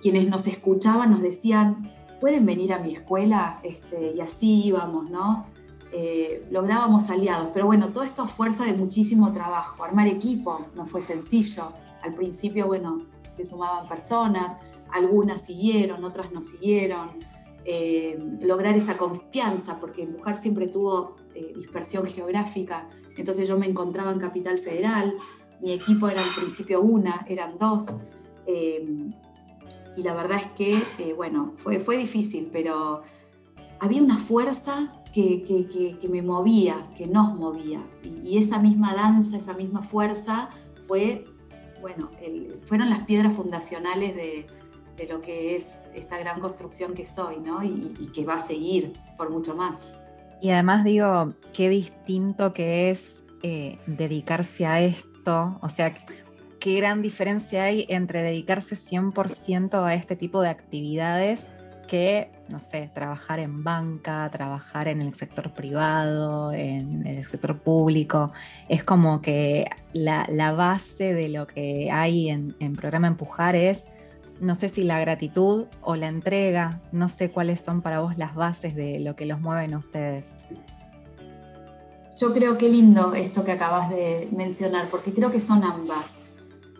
quienes 0.00 0.26
nos 0.26 0.46
escuchaban 0.46 1.10
nos 1.10 1.20
decían, 1.20 1.97
¿pueden 2.20 2.46
venir 2.46 2.72
a 2.72 2.78
mi 2.78 2.94
escuela? 2.94 3.58
Este, 3.62 4.14
y 4.16 4.20
así 4.20 4.66
íbamos, 4.66 5.10
¿no? 5.10 5.46
Eh, 5.92 6.46
lográbamos 6.50 7.08
aliados, 7.08 7.48
pero 7.54 7.66
bueno, 7.66 7.88
todo 7.88 8.04
esto 8.04 8.22
a 8.22 8.28
fuerza 8.28 8.64
de 8.64 8.74
muchísimo 8.74 9.32
trabajo. 9.32 9.82
Armar 9.84 10.06
equipo 10.06 10.66
no 10.74 10.86
fue 10.86 11.00
sencillo. 11.00 11.72
Al 12.02 12.14
principio, 12.14 12.66
bueno, 12.66 13.06
se 13.30 13.44
sumaban 13.44 13.88
personas, 13.88 14.56
algunas 14.92 15.42
siguieron, 15.42 16.04
otras 16.04 16.30
no 16.32 16.42
siguieron. 16.42 17.10
Eh, 17.64 18.18
lograr 18.40 18.76
esa 18.76 18.96
confianza, 18.96 19.78
porque 19.80 20.02
Empujar 20.02 20.38
siempre 20.38 20.68
tuvo 20.68 21.16
eh, 21.34 21.52
dispersión 21.56 22.06
geográfica, 22.06 22.88
entonces 23.16 23.46
yo 23.48 23.58
me 23.58 23.66
encontraba 23.66 24.10
en 24.12 24.18
Capital 24.18 24.58
Federal, 24.58 25.14
mi 25.60 25.72
equipo 25.72 26.08
era 26.08 26.22
al 26.22 26.34
principio 26.34 26.80
una, 26.80 27.26
eran 27.28 27.58
dos, 27.58 27.98
y 29.98 30.02
la 30.04 30.14
verdad 30.14 30.38
es 30.38 30.52
que, 30.52 31.12
bueno, 31.14 31.54
fue, 31.56 31.80
fue 31.80 31.96
difícil, 31.96 32.48
pero 32.52 33.02
había 33.80 34.00
una 34.00 34.18
fuerza 34.18 34.92
que, 35.12 35.42
que, 36.00 36.08
me 36.08 36.22
movía, 36.22 36.86
que 36.96 37.08
nos 37.08 37.34
movía, 37.34 37.82
y, 38.24 38.38
esa 38.38 38.60
misma 38.60 38.94
danza, 38.94 39.36
esa 39.36 39.54
misma 39.54 39.82
fuerza 39.82 40.50
fue, 40.86 41.24
bueno, 41.80 42.10
fueron 42.66 42.90
las 42.90 43.02
piedras 43.04 43.32
fundacionales 43.32 44.14
de, 44.14 44.46
de 44.96 45.08
lo 45.08 45.20
que 45.20 45.56
es 45.56 45.80
esta 45.94 46.16
gran 46.16 46.38
construcción 46.38 46.94
que 46.94 47.04
soy, 47.04 47.40
¿no? 47.40 47.64
Y, 47.64 48.12
que 48.14 48.24
va 48.24 48.34
a 48.34 48.40
seguir 48.40 48.92
por 49.16 49.30
mucho 49.30 49.56
más. 49.56 49.92
Y 50.40 50.50
además 50.50 50.84
digo, 50.84 51.34
qué 51.52 51.68
distinto 51.68 52.54
que 52.54 52.90
es 52.90 53.02
eh, 53.42 53.78
dedicarse 53.88 54.64
a 54.64 54.80
esto, 54.80 55.58
o 55.60 55.68
sea, 55.68 55.92
qué 56.60 56.76
gran 56.76 57.02
diferencia 57.02 57.64
hay 57.64 57.86
entre 57.88 58.22
dedicarse 58.22 58.76
100% 58.76 59.84
a 59.84 59.94
este 59.94 60.16
tipo 60.16 60.40
de 60.40 60.48
actividades 60.48 61.44
que, 61.86 62.30
no 62.48 62.60
sé, 62.60 62.90
trabajar 62.94 63.40
en 63.40 63.64
banca, 63.64 64.28
trabajar 64.30 64.88
en 64.88 65.00
el 65.00 65.14
sector 65.14 65.54
privado, 65.54 66.52
en 66.52 67.06
el 67.06 67.24
sector 67.24 67.58
público. 67.58 68.32
Es 68.68 68.84
como 68.84 69.22
que 69.22 69.66
la, 69.94 70.52
base 70.52 71.14
de 71.14 71.28
lo 71.30 71.46
que 71.46 71.90
hay 71.90 72.28
en, 72.28 72.54
en 72.60 72.74
programa 72.74 73.08
Empujar 73.08 73.56
es 73.56 73.84
no 74.40 74.54
sé 74.54 74.68
si 74.68 74.84
la 74.84 75.00
gratitud 75.00 75.66
o 75.82 75.96
la 75.96 76.06
entrega, 76.06 76.80
no 76.92 77.08
sé 77.08 77.30
cuáles 77.30 77.60
son 77.60 77.82
para 77.82 78.00
vos 78.00 78.16
las 78.18 78.34
bases 78.34 78.74
de 78.76 79.00
lo 79.00 79.16
que 79.16 79.26
los 79.26 79.40
mueven 79.40 79.74
a 79.74 79.78
ustedes. 79.78 80.24
Yo 82.16 82.32
creo 82.32 82.58
que 82.58 82.68
lindo 82.68 83.14
esto 83.14 83.44
que 83.44 83.52
acabas 83.52 83.90
de 83.90 84.28
mencionar, 84.32 84.88
porque 84.90 85.12
creo 85.12 85.30
que 85.30 85.40
son 85.40 85.64
ambas. 85.64 86.27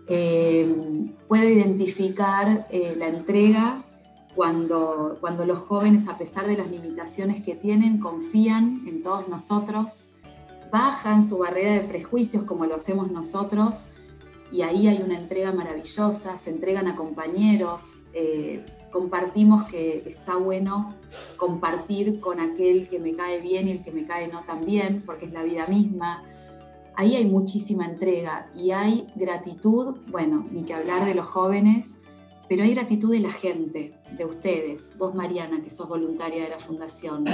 Eh, 0.09 0.75
puedo 1.27 1.49
identificar 1.49 2.67
eh, 2.71 2.95
la 2.97 3.09
entrega 3.09 3.83
cuando, 4.35 5.19
cuando 5.21 5.45
los 5.45 5.59
jóvenes, 5.59 6.09
a 6.09 6.17
pesar 6.17 6.47
de 6.47 6.57
las 6.57 6.71
limitaciones 6.71 7.43
que 7.43 7.55
tienen, 7.55 7.99
confían 7.99 8.83
en 8.87 9.03
todos 9.03 9.29
nosotros, 9.29 10.09
bajan 10.73 11.23
su 11.23 11.39
barrera 11.39 11.75
de 11.75 11.81
prejuicios 11.81 12.45
como 12.45 12.67
lo 12.67 12.77
hacemos 12.77 13.11
nosotros 13.11 13.85
y 14.51 14.63
ahí 14.63 14.87
hay 14.87 15.03
una 15.03 15.19
entrega 15.19 15.53
maravillosa, 15.53 16.37
se 16.37 16.51
entregan 16.51 16.89
a 16.89 16.97
compañeros, 16.97 17.93
eh, 18.15 18.65
compartimos 18.91 19.65
que 19.65 20.05
está 20.07 20.37
bueno 20.37 20.95
compartir 21.37 22.21
con 22.21 22.41
aquel 22.41 22.89
que 22.89 22.99
me 22.99 23.13
cae 23.13 23.41
bien 23.41 23.69
y 23.69 23.73
el 23.73 23.85
que 23.85 23.91
me 23.91 24.07
cae 24.07 24.29
no 24.29 24.43
tan 24.45 24.65
bien, 24.65 25.03
porque 25.05 25.27
es 25.27 25.33
la 25.33 25.43
vida 25.43 25.67
misma. 25.67 26.25
Ahí 26.99 27.17
hay 27.17 27.25
muchísima 27.25 27.87
entrega 27.87 28.51
y 28.55 28.73
hay 28.73 29.07
gratitud, 29.15 29.99
bueno, 30.11 30.47
ni 30.51 30.65
que 30.65 30.75
hablar 30.75 31.05
de 31.05 31.15
los 31.15 31.27
jóvenes, 31.27 31.99
pero 32.49 32.65
hay 32.65 32.75
gratitud 32.75 33.13
de 33.13 33.21
la 33.21 33.31
gente, 33.31 33.95
de 34.17 34.25
ustedes, 34.25 34.95
vos 34.99 35.15
Mariana, 35.15 35.63
que 35.63 35.71
sos 35.71 35.89
voluntaria 35.89 36.43
de 36.43 36.49
la 36.51 36.59
fundación, 36.59 37.25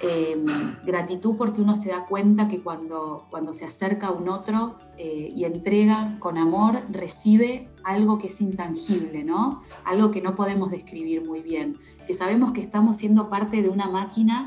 Em, 0.00 0.44
gratitud 0.84 1.36
porque 1.36 1.62
uno 1.62 1.74
se 1.74 1.88
da 1.88 2.04
cuenta 2.04 2.48
que 2.48 2.62
cuando, 2.62 3.26
cuando 3.30 3.54
se 3.54 3.64
acerca 3.64 4.08
a 4.08 4.10
un 4.10 4.28
otro 4.28 4.76
eh, 4.98 5.32
y 5.34 5.44
entrega 5.44 6.18
con 6.18 6.36
amor, 6.36 6.82
recibe 6.90 7.70
algo 7.82 8.18
que 8.18 8.26
es 8.26 8.40
intangible, 8.42 9.24
¿no? 9.24 9.62
Algo 9.84 10.10
que 10.10 10.20
no 10.20 10.34
podemos 10.34 10.70
describir 10.70 11.24
muy 11.24 11.40
bien, 11.40 11.78
que 12.06 12.12
sabemos 12.12 12.52
que 12.52 12.60
estamos 12.60 12.98
siendo 12.98 13.30
parte 13.30 13.62
de 13.62 13.70
una 13.70 13.88
máquina 13.88 14.46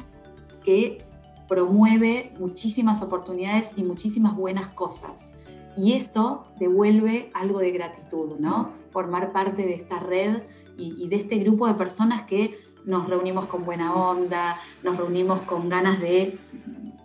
que 0.64 1.00
promueve 1.50 2.32
muchísimas 2.40 3.02
oportunidades 3.02 3.72
y 3.76 3.84
muchísimas 3.84 4.38
buenas 4.38 4.68
cosas. 4.68 5.32
Y 5.76 5.94
eso 5.94 6.46
devuelve 6.60 7.32
algo 7.34 7.60
de 7.60 7.72
gratitud, 7.72 8.38
¿no? 8.40 8.70
Formar 8.92 9.32
parte 9.32 9.64
de 9.64 9.74
esta 9.74 10.00
red 10.00 10.44
y, 10.78 11.10
de 11.10 11.16
este 11.18 11.38
grupo 11.40 11.68
de 11.68 11.74
personas 11.74 12.22
que 12.22 12.58
nos 12.86 13.10
reunimos 13.10 13.46
con 13.46 13.66
buena 13.66 13.94
onda, 13.94 14.58
nos 14.84 14.96
reunimos 14.96 15.42
con 15.42 15.68
ganas 15.68 16.00
de, 16.00 16.38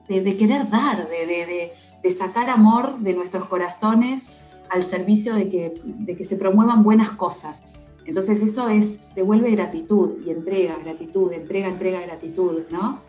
de, 0.08 0.36
querer 0.36 0.70
dar, 0.70 1.08
de, 1.08 1.72
de, 2.02 2.10
sacar 2.12 2.50
amor 2.50 2.98
de 2.98 3.14
nuestros 3.14 3.46
corazones 3.46 4.28
al 4.70 4.84
servicio 4.84 5.34
de 5.34 5.48
que, 5.48 5.80
de 5.84 6.16
que 6.16 6.24
se 6.24 6.36
promuevan 6.36 6.84
buenas 6.84 7.10
cosas. 7.10 7.72
Entonces 8.04 8.42
eso 8.42 8.68
es, 8.68 9.12
devuelve 9.14 9.50
gratitud 9.50 10.24
y 10.24 10.30
entrega, 10.30 10.76
gratitud, 10.76 11.32
entrega, 11.32 11.68
entrega, 11.68 12.00
gratitud, 12.00 12.62
¿no? 12.70 13.00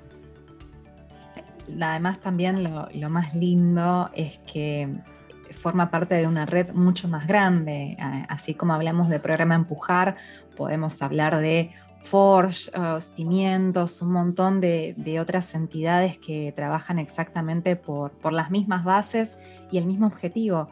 Además 1.81 2.19
también 2.19 2.63
lo, 2.63 3.09
más 3.09 3.33
lindo 3.33 4.09
es 4.13 4.39
que 4.51 4.89
forma 5.61 5.89
parte 5.89 6.15
de 6.15 6.27
una 6.27 6.45
red 6.45 6.73
mucho 6.73 7.07
más 7.07 7.27
grande. 7.27 7.97
Así 8.29 8.53
como 8.53 8.73
hablamos 8.73 9.09
de 9.09 9.19
programa 9.19 9.55
Empujar, 9.55 10.17
podemos 10.55 11.01
hablar 11.01 11.37
de 11.39 11.71
Forge, 12.05 12.69
eh, 12.73 13.01
Cimientos, 13.01 14.01
un 14.01 14.11
montón 14.11 14.61
de, 14.61 15.17
otras 15.19 15.53
entidades 15.55 16.17
que 16.17 16.53
trabajan 16.55 16.99
exactamente 16.99 17.75
por, 17.75 18.31
las 18.31 18.51
mismas 18.51 18.83
bases 18.83 19.29
y 19.71 19.77
el 19.77 19.85
mismo 19.85 20.07
objetivo. 20.07 20.67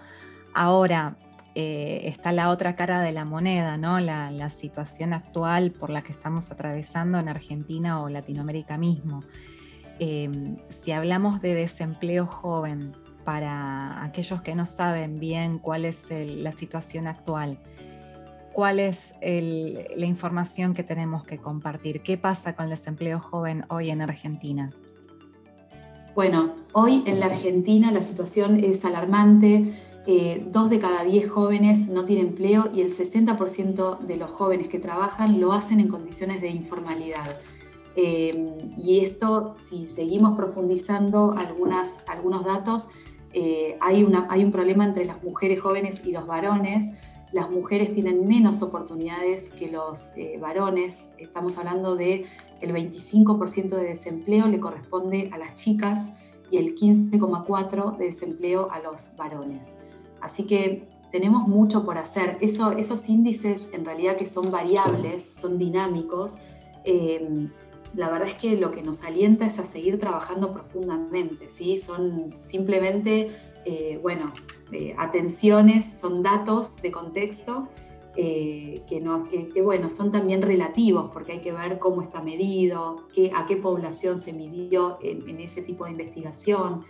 Ahora 0.54 1.16
eh, 1.56 2.02
está 2.06 2.32
la 2.32 2.50
otra 2.50 2.76
cara 2.76 3.02
de 3.02 3.12
la 3.12 3.26
moneda, 3.26 3.78
¿no? 3.78 4.00
La, 4.00 4.50
situación 4.52 5.14
actual 5.14 5.72
por 5.72 5.90
la 5.90 6.04
que 6.04 6.12
estamos 6.12 6.52
atravesando 6.52 7.18
en 7.18 7.28
Argentina 7.28 8.02
o 8.02 8.10
Latinoamérica 8.10 8.78
mismo. 8.78 9.24
Em, 10.00 10.58
si 10.84 10.92
hablamos 10.92 11.42
de 11.42 11.54
desempleo 11.54 12.26
joven, 12.26 12.94
para 13.24 14.04
aquellos 14.04 14.42
que 14.42 14.56
no 14.56 14.66
saben 14.66 15.20
bien 15.20 15.60
cuál 15.60 15.86
es 15.86 15.98
la 16.10 16.52
situación 16.52 17.08
actual, 17.08 17.58
cuál 18.52 18.80
es 18.80 19.14
la 19.22 20.06
información 20.06 20.74
que 20.74 20.84
tenemos 20.84 21.24
que 21.24 21.38
compartir. 21.38 22.02
¿Qué 22.02 22.18
pasa 22.18 22.56
con 22.56 22.66
el 22.66 22.72
desempleo 22.72 23.20
joven 23.20 23.66
hoy 23.70 23.90
en 23.90 24.02
Argentina? 24.02 24.72
Bueno, 26.16 26.54
hoy 26.74 27.04
en 27.08 27.20
la 27.20 27.26
Argentina 27.28 27.92
la 27.92 28.02
situación 28.02 28.64
es 28.64 28.86
alarmante. 28.86 29.74
Eh, 30.06 30.46
dos 30.52 30.70
de 30.70 30.80
cada 30.80 31.04
diez 31.06 31.30
jóvenes 31.32 31.88
no 31.88 32.06
tienen 32.06 32.28
empleo 32.28 32.70
y 32.74 32.82
el 32.82 32.92
60% 32.92 34.00
de 34.00 34.18
los 34.18 34.30
jóvenes 34.30 34.68
que 34.68 34.78
trabajan 34.78 35.40
lo 35.40 35.54
hacen 35.54 35.80
en 35.80 35.88
condiciones 35.88 36.42
de 36.42 36.50
informalidad. 36.50 37.40
Eh, 37.96 38.32
y 38.78 39.00
esto, 39.00 39.56
si 39.58 39.86
seguimos 39.86 40.36
profundizando 40.36 41.34
algunas, 41.38 42.00
algunos 42.08 42.44
datos, 42.46 42.88
eh, 43.34 43.78
hay, 43.82 44.04
una, 44.04 44.28
hay 44.30 44.44
un 44.44 44.52
problema 44.52 44.86
entre 44.86 45.06
las 45.06 45.24
mujeres 45.24 45.62
jóvenes 45.62 46.06
y 46.06 46.12
los 46.12 46.26
varones 46.28 46.94
las 47.34 47.50
mujeres 47.50 47.92
tienen 47.94 48.28
menos 48.28 48.62
oportunidades 48.62 49.50
que 49.50 49.70
los 49.70 50.12
eh, 50.16 50.38
varones. 50.40 51.08
Estamos 51.18 51.58
hablando 51.58 51.96
de 51.96 52.28
el 52.62 52.72
25% 52.72 53.70
de 53.70 53.84
desempleo 53.84 54.48
le 54.48 54.60
corresponde 54.60 55.30
a 55.34 55.40
las 55.40 55.56
chicas 55.56 56.12
y 56.52 56.58
el 56.58 56.76
15,4% 56.76 57.98
de 57.98 58.06
desempleo 58.06 58.70
a 58.72 58.80
los 58.80 59.16
varones. 59.18 59.78
Así 60.22 60.44
que 60.44 60.88
tenemos 61.12 61.48
mucho 61.48 61.84
por 61.84 61.98
hacer. 61.98 62.38
Eso, 62.40 62.72
esos 62.72 63.10
índices 63.10 63.68
en 63.74 63.84
realidad 63.84 64.16
que 64.16 64.28
son 64.28 64.52
variables, 64.52 65.26
son 65.34 65.58
dinámicos. 65.58 66.38
Eh, 66.86 67.50
la 67.94 68.10
verdad 68.10 68.28
es 68.30 68.36
que 68.36 68.58
lo 68.58 68.72
que 68.72 68.82
nos 68.82 69.04
alienta 69.04 69.46
es 69.46 69.60
a 69.60 69.66
seguir 69.66 70.00
trabajando 70.00 70.52
profundamente, 70.52 71.50
¿sí? 71.50 71.78
Son 71.78 72.34
simplemente, 72.38 73.32
eh, 73.66 74.00
bueno, 74.02 74.34
atenciones, 74.98 75.86
son 76.00 76.24
datos 76.24 76.82
de 76.82 76.92
contexto 76.92 77.68
eh, 78.16 78.84
que, 78.88 79.02
no, 79.02 79.24
que, 79.24 79.62
bueno, 79.64 79.90
son 79.90 80.12
también 80.12 80.44
relativos 80.44 81.10
porque 81.12 81.32
hay 81.32 81.40
que 81.40 81.52
ver 81.52 81.80
cómo 81.80 82.04
está 82.04 82.22
medido, 82.22 83.08
qué, 83.12 83.32
a 83.36 83.48
qué 83.48 83.58
población 83.58 84.20
se 84.20 84.34
midió 84.34 85.00
en, 85.02 85.40
ese 85.40 85.64
tipo 85.64 85.86
de 85.86 85.92
investigación. 85.92 86.84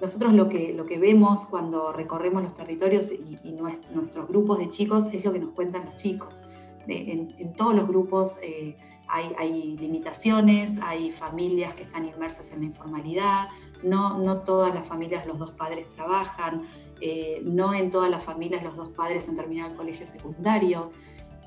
Nosotros 0.00 0.32
lo 0.32 0.48
que, 0.48 0.72
lo 0.72 0.86
que 0.86 0.98
vemos 0.98 1.44
cuando 1.44 1.92
recorremos 1.92 2.42
los 2.42 2.54
territorios 2.54 3.12
y, 3.12 3.52
nuestros 3.52 4.26
grupos 4.26 4.58
de 4.58 4.70
chicos 4.70 5.08
es 5.12 5.22
lo 5.22 5.34
que 5.34 5.38
nos 5.38 5.50
cuentan 5.52 5.84
los 5.84 5.96
chicos. 5.96 6.42
en, 6.86 7.52
todos 7.52 7.74
los 7.74 7.86
grupos 7.86 8.38
eh, 8.42 8.74
hay, 9.12 9.76
limitaciones, 9.76 10.78
hay 10.82 11.12
familias 11.12 11.74
que 11.74 11.82
están 11.82 12.06
inmersas 12.06 12.50
en 12.52 12.60
la 12.60 12.66
informalidad, 12.66 13.48
no, 13.82 14.18
no 14.18 14.38
todas 14.42 14.74
las 14.74 14.86
familias 14.86 15.26
los 15.26 15.38
dos 15.38 15.50
padres 15.50 15.88
trabajan, 15.90 16.66
eh, 17.00 17.40
no 17.44 17.74
en 17.74 17.90
todas 17.90 18.10
las 18.10 18.22
familias 18.22 18.62
los 18.62 18.76
dos 18.76 18.88
padres 18.90 19.28
han 19.28 19.36
terminado 19.36 19.70
el 19.70 19.76
colegio 19.76 20.06
secundario. 20.06 20.92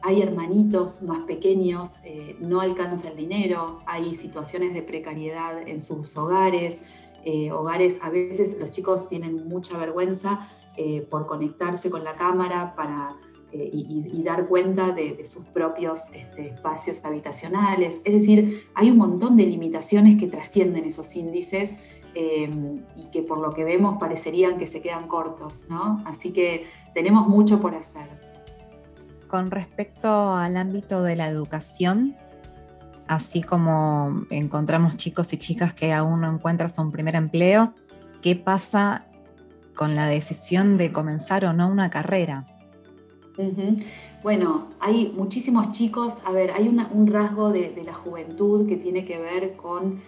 hay 0.05 0.21
hermanitos 0.21 1.01
más 1.01 1.21
pequeños, 1.21 1.99
eh, 2.03 2.35
no 2.41 2.59
alcanza 2.59 3.07
el 3.07 3.15
dinero, 3.15 3.79
hay 3.85 4.13
situaciones 4.13 4.73
de 4.73 4.81
precariedad 4.81 5.65
en 5.65 5.79
sus 5.79 6.17
hogares, 6.17 6.81
eh, 7.23 7.53
hogares, 7.53 7.99
a 8.01 8.09
veces 8.09 8.57
los 8.59 8.69
chicos 8.71 9.07
tienen 9.07 9.47
mucha 9.47 9.77
vergüenza 9.77 10.49
por 11.11 11.27
conectarse 11.27 11.91
con 11.91 12.03
la 12.03 12.15
cámara 12.15 12.73
para, 12.75 13.15
y, 13.53 14.23
dar 14.23 14.47
cuenta 14.47 14.91
de, 14.91 15.23
sus 15.25 15.45
propios 15.45 16.13
este, 16.13 16.49
espacios 16.49 17.03
habitacionales. 17.03 18.01
Es 18.03 18.13
decir, 18.13 18.63
hay 18.73 18.89
un 18.89 18.97
montón 18.97 19.37
de 19.37 19.45
limitaciones 19.45 20.15
que 20.15 20.27
trascienden 20.27 20.85
esos 20.85 21.15
índices 21.15 21.77
y 22.15 23.07
que 23.11 23.23
por 23.23 23.39
lo 23.39 23.51
que 23.51 23.63
vemos 23.63 23.97
parecerían 23.99 24.57
que 24.57 24.67
se 24.67 24.81
quedan 24.81 25.07
cortos, 25.07 25.65
¿no? 25.69 26.01
Así 26.05 26.31
que 26.31 26.65
tenemos 26.93 27.27
mucho 27.27 27.59
por 27.59 27.75
hacer 27.75 28.07
con 29.33 29.49
respecto 29.49 30.35
al 30.35 30.57
ámbito 30.57 31.01
de 31.01 31.15
la 31.15 31.27
educación, 31.27 32.15
así 33.07 33.41
como 33.41 34.27
encontramos 34.29 34.95
chicos 34.95 35.33
y 35.33 35.37
chicas 35.37 35.73
que 35.73 35.91
aún 35.91 36.21
no 36.21 36.31
encuentran 36.31 36.69
su 36.69 36.91
primer 36.91 37.15
empleo, 37.15 37.73
¿qué 38.21 38.35
pasa 38.35 39.05
con 39.73 39.95
la 39.95 40.05
decisión 40.05 40.77
de 40.77 40.91
comenzar 40.91 41.45
o 41.45 41.53
no 41.53 41.67
una 41.67 41.89
carrera? 41.89 42.45
Bueno, 44.21 44.67
hay 44.79 45.11
muchísimos 45.15 45.71
chicos, 45.71 46.19
a 46.25 46.31
ver, 46.31 46.51
hay 46.51 46.67
un 46.67 47.07
rasgo 47.07 47.51
de, 47.51 47.73
la 47.85 47.93
juventud 47.93 48.67
que 48.67 48.77
tiene 48.77 49.05
que 49.05 49.19
ver 49.19 49.53
con, 49.53 50.01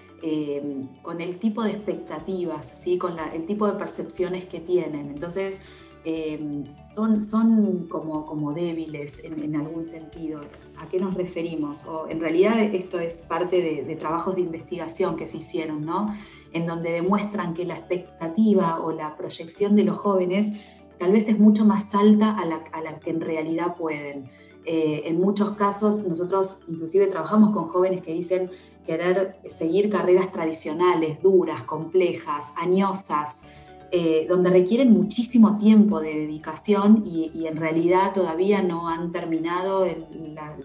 con 1.02 1.22
el 1.22 1.38
tipo 1.38 1.64
de 1.64 1.72
expectativas, 1.72 2.68
¿sí? 2.68 2.98
con 2.98 3.14
el 3.34 3.46
tipo 3.46 3.68
de 3.68 3.74
percepciones 3.74 4.46
que 4.46 4.60
tienen. 4.60 5.10
Entonces, 5.10 5.60
Em, 6.08 6.64
son, 6.84 7.20
son 7.20 7.88
como, 7.88 8.28
como 8.28 8.54
débiles 8.54 9.24
en, 9.24 9.56
algún 9.56 9.84
sentido. 9.84 10.40
¿A 10.78 10.88
qué 10.88 11.00
nos 11.00 11.16
referimos? 11.16 11.84
O 11.86 12.08
en 12.08 12.20
realidad 12.20 12.60
esto 12.60 13.00
es 13.00 13.24
parte 13.24 13.60
de, 13.60 13.96
trabajos 13.96 14.36
de 14.36 14.42
investigación 14.42 15.16
que 15.18 15.28
se 15.28 15.38
hicieron, 15.38 15.84
¿no? 15.84 16.16
En 16.54 16.68
donde 16.68 16.92
demuestran 16.92 17.56
que 17.56 17.66
la 17.66 17.78
expectativa 17.78 18.82
o 18.84 18.92
la 18.92 19.18
proyección 19.18 19.76
de 19.76 19.84
los 19.84 19.98
jóvenes 19.98 20.52
tal 20.98 21.12
vez 21.12 21.28
es 21.28 21.40
mucho 21.40 21.66
más 21.66 21.94
alta 21.94 22.38
a 22.38 22.46
la, 22.46 23.00
que 23.00 23.10
en 23.10 23.22
realidad 23.22 23.76
pueden. 23.76 24.26
Eh, 24.68 25.04
en 25.06 25.20
muchos 25.20 25.52
casos 25.52 26.04
nosotros 26.08 26.60
inclusive 26.68 27.06
trabajamos 27.06 27.54
con 27.54 27.68
jóvenes 27.68 28.02
que 28.02 28.14
dicen 28.14 28.50
querer 28.86 29.36
seguir 29.46 29.92
carreras 29.92 30.32
tradicionales, 30.32 31.22
duras, 31.22 31.62
complejas, 31.64 32.52
añosas, 32.56 33.44
eh, 33.92 34.26
donde 34.28 34.50
requieren 34.50 34.92
muchísimo 34.92 35.58
tiempo 35.58 36.02
de 36.02 36.14
dedicación 36.14 37.04
y, 37.06 37.46
en 37.46 37.56
realidad 37.56 38.14
todavía 38.14 38.62
no 38.62 38.90
han 38.90 39.12
terminado 39.12 39.88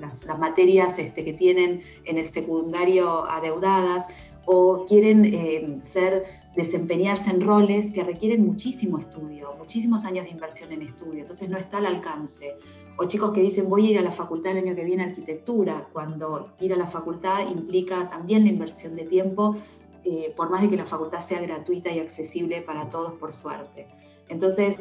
las, 0.00 0.26
materias 0.38 0.98
este, 0.98 1.24
que 1.24 1.32
tienen 1.34 1.82
en 2.06 2.18
el 2.18 2.28
secundario 2.28 3.24
adeudadas 3.30 4.08
o 4.46 4.84
quieren 4.84 5.26
eh, 5.26 5.78
ser, 5.82 6.24
desempeñarse 6.54 7.30
en 7.30 7.40
roles 7.40 7.92
que 7.92 8.02
requieren 8.02 8.44
muchísimo 8.44 8.98
estudio, 8.98 9.54
muchísimos 9.58 10.04
años 10.04 10.24
de 10.24 10.30
inversión 10.32 10.72
en 10.72 10.82
estudio, 10.82 11.20
entonces 11.20 11.48
no 11.48 11.56
está 11.56 11.78
al 11.78 11.86
alcance. 11.86 12.56
O 12.96 13.06
chicos 13.06 13.32
que 13.32 13.40
dicen 13.40 13.68
voy 13.68 13.86
a 13.86 13.90
ir 13.92 13.98
a 13.98 14.02
la 14.02 14.10
facultad 14.10 14.52
el 14.52 14.64
año 14.64 14.74
que 14.74 14.84
viene 14.84 15.04
arquitectura, 15.04 15.88
cuando 15.92 16.50
ir 16.60 16.72
a 16.72 16.76
la 16.76 16.86
facultad 16.86 17.48
implica 17.48 18.10
también 18.10 18.44
la 18.44 18.50
inversión 18.50 18.96
de 18.96 19.04
tiempo 19.04 19.56
eh, 20.04 20.32
por 20.34 20.48
más 20.48 20.62
de 20.62 20.70
que 20.70 20.76
la 20.76 20.86
facultad 20.86 21.20
sea 21.20 21.40
gratuita 21.40 21.90
y 21.90 21.98
accesible 21.98 22.62
para 22.62 22.88
todos 22.88 23.12
por 23.14 23.32
suerte. 23.32 23.86
Entonces, 24.28 24.78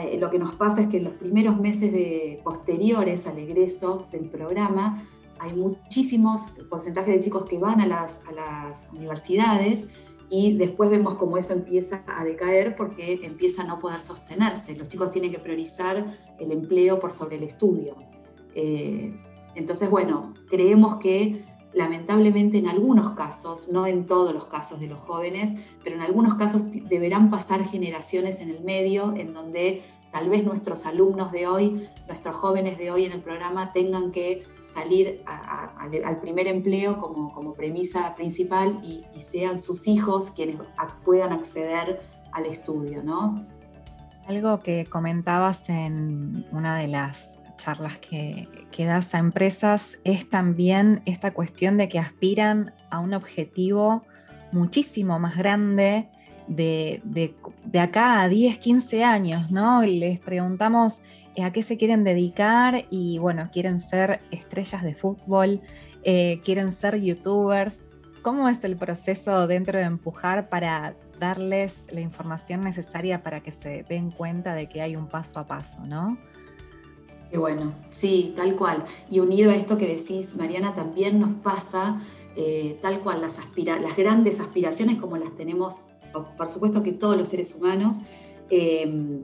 eh, 0.00 0.18
lo 0.18 0.30
que 0.30 0.38
nos 0.38 0.54
pasa 0.56 0.82
es 0.82 0.88
que 0.88 0.98
en 0.98 1.04
los 1.04 1.14
primeros 1.14 1.58
meses 1.58 1.90
de, 1.90 2.40
posteriores 2.44 3.26
al 3.26 3.38
egreso 3.38 4.06
del 4.12 4.28
programa 4.28 5.06
hay 5.38 5.54
muchísimos 5.54 6.42
porcentajes 6.68 7.14
de 7.14 7.20
chicos 7.20 7.48
que 7.48 7.58
van 7.58 7.80
a 7.80 7.86
las, 7.86 8.20
a 8.28 8.32
las 8.32 8.86
universidades 8.92 9.88
y 10.34 10.54
después 10.54 10.88
vemos 10.88 11.16
cómo 11.16 11.36
eso 11.36 11.52
empieza 11.52 12.02
a 12.06 12.24
decaer 12.24 12.74
porque 12.74 13.20
empieza 13.22 13.60
a 13.60 13.66
no 13.66 13.78
poder 13.78 14.00
sostenerse. 14.00 14.74
Los 14.74 14.88
chicos 14.88 15.10
tienen 15.10 15.30
que 15.30 15.38
priorizar 15.38 16.16
el 16.38 16.52
empleo 16.52 16.98
por 16.98 17.12
sobre 17.12 17.36
el 17.36 17.42
estudio. 17.42 17.96
Eh, 18.54 19.14
entonces, 19.54 19.90
bueno, 19.90 20.32
creemos 20.48 20.96
que 21.00 21.44
lamentablemente 21.74 22.56
en 22.56 22.66
algunos 22.66 23.10
casos, 23.10 23.68
no 23.68 23.86
en 23.86 24.06
todos 24.06 24.32
los 24.32 24.46
casos 24.46 24.80
de 24.80 24.86
los 24.86 25.00
jóvenes, 25.00 25.54
pero 25.84 25.96
en 25.96 26.02
algunos 26.02 26.36
casos 26.36 26.64
deberán 26.70 27.28
pasar 27.28 27.66
generaciones 27.66 28.40
en 28.40 28.48
el 28.48 28.64
medio 28.64 29.14
en 29.14 29.34
donde 29.34 29.82
tal 30.12 30.28
vez 30.28 30.44
nuestros 30.44 30.84
alumnos 30.86 31.32
de 31.32 31.46
hoy, 31.46 31.88
nuestros 32.06 32.36
jóvenes 32.36 32.78
de 32.78 32.90
hoy 32.90 33.06
en 33.06 33.12
el 33.12 33.22
programa 33.22 33.72
tengan 33.72 34.12
que 34.12 34.44
salir 34.62 35.22
al 35.26 36.20
primer 36.20 36.46
empleo 36.46 37.00
como, 37.00 37.32
como 37.32 37.54
premisa 37.54 38.14
principal 38.14 38.78
y, 38.82 39.04
sean 39.20 39.56
sus 39.56 39.88
hijos 39.88 40.30
quienes 40.30 40.56
puedan 41.04 41.32
acceder 41.32 42.02
al 42.32 42.46
estudio, 42.46 43.02
¿no? 43.02 43.46
Algo 44.26 44.60
que 44.60 44.84
comentabas 44.84 45.68
en 45.68 46.44
una 46.52 46.76
de 46.76 46.88
las 46.88 47.32
charlas 47.56 47.98
que, 47.98 48.48
das 48.84 49.14
a 49.14 49.18
empresas 49.18 49.96
es 50.04 50.28
también 50.28 51.02
esta 51.06 51.32
cuestión 51.32 51.76
de 51.76 51.88
que 51.88 51.98
aspiran 51.98 52.74
a 52.90 52.98
un 52.98 53.14
objetivo 53.14 54.02
muchísimo 54.50 55.18
más 55.18 55.36
grande 55.36 56.08
de, 56.56 57.00
de, 57.04 57.80
acá 57.80 58.22
a 58.22 58.28
10, 58.28 58.58
15 58.58 59.04
años, 59.04 59.50
¿no? 59.50 59.82
Les 59.82 60.18
preguntamos 60.20 61.00
eh, 61.34 61.44
a 61.44 61.52
qué 61.52 61.62
se 61.62 61.76
quieren 61.76 62.04
dedicar 62.04 62.86
y 62.90 63.18
bueno, 63.18 63.48
quieren 63.52 63.80
ser 63.80 64.20
estrellas 64.30 64.82
de 64.82 64.94
fútbol, 64.94 65.60
eh, 66.04 66.40
quieren 66.44 66.72
ser 66.72 67.00
youtubers. 67.00 67.76
¿Cómo 68.22 68.48
es 68.48 68.62
el 68.64 68.76
proceso 68.76 69.46
dentro 69.46 69.78
de 69.78 69.84
Empujar 69.84 70.48
para 70.48 70.94
darles 71.18 71.72
la 71.90 72.00
información 72.00 72.60
necesaria 72.60 73.22
para 73.22 73.40
que 73.40 73.52
se 73.52 73.84
den 73.88 74.10
cuenta 74.10 74.54
de 74.54 74.68
que 74.68 74.80
hay 74.80 74.96
un 74.96 75.08
paso 75.08 75.40
a 75.40 75.46
paso, 75.46 75.78
¿no? 75.84 76.18
Qué 77.30 77.38
bueno, 77.38 77.72
sí, 77.90 78.34
tal 78.36 78.56
cual. 78.56 78.84
Y 79.10 79.20
unido 79.20 79.50
a 79.50 79.54
esto 79.54 79.78
que 79.78 79.86
decís, 79.86 80.36
Mariana, 80.36 80.74
también 80.74 81.18
nos 81.18 81.32
pasa 81.42 82.02
eh, 82.36 82.78
tal 82.80 83.00
cual 83.00 83.20
las, 83.20 83.38
las 83.56 83.96
grandes 83.96 84.40
aspiraciones 84.40 84.98
como 84.98 85.16
las 85.18 85.34
tenemos, 85.36 85.82
por 86.12 86.48
supuesto 86.48 86.82
que 86.82 86.92
todos 86.92 87.16
los 87.16 87.28
seres 87.28 87.54
humanos, 87.54 87.98
em, 88.50 89.22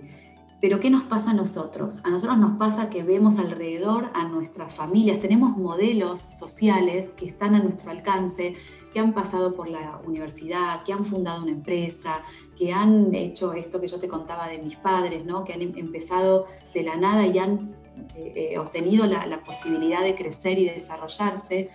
pero 0.61 0.81
¿qué 0.81 0.91
nos 0.91 1.05
pasa 1.05 1.31
a 1.31 1.35
nosotros? 1.35 2.01
A 2.03 2.11
nosotros 2.11 2.37
nos 2.39 2.59
pasa 2.59 2.91
que 2.91 3.05
vemos 3.05 3.39
alrededor 3.39 4.11
a 4.15 4.27
nuestras 4.27 4.75
familias, 4.75 5.21
tenemos 5.21 5.57
modelos 5.57 6.19
sociales 6.19 7.13
que 7.17 7.27
están 7.27 7.55
a 7.55 7.63
nuestro 7.63 7.91
alcance, 7.91 8.57
que 8.93 9.01
han 9.01 9.13
pasado 9.13 9.55
por 9.55 9.69
la 9.69 10.01
universidad, 10.07 10.83
que 10.83 10.93
han 10.93 11.05
fundado 11.05 11.43
una 11.43 11.53
empresa, 11.53 12.23
que 12.57 12.73
han 12.73 13.15
hecho 13.15 13.53
esto 13.53 13.81
que 13.81 13.87
yo 13.87 14.01
te 14.01 14.09
contaba 14.09 14.49
de 14.49 14.59
mis 14.59 14.77
padres, 14.77 15.25
¿no? 15.25 15.45
que 15.45 15.53
han 15.53 15.63
em-, 15.63 15.77
empezado 15.77 16.47
de 16.75 16.83
la 16.83 16.97
nada 16.97 17.27
y 17.27 17.39
han 17.39 17.77
eh, 18.15 18.53
eh, 18.53 18.59
obtenido 18.59 19.07
la, 19.07 19.43
posibilidad 19.45 20.03
de 20.03 20.15
crecer 20.15 20.59
y 20.59 20.69
desarrollarse. 20.69 21.71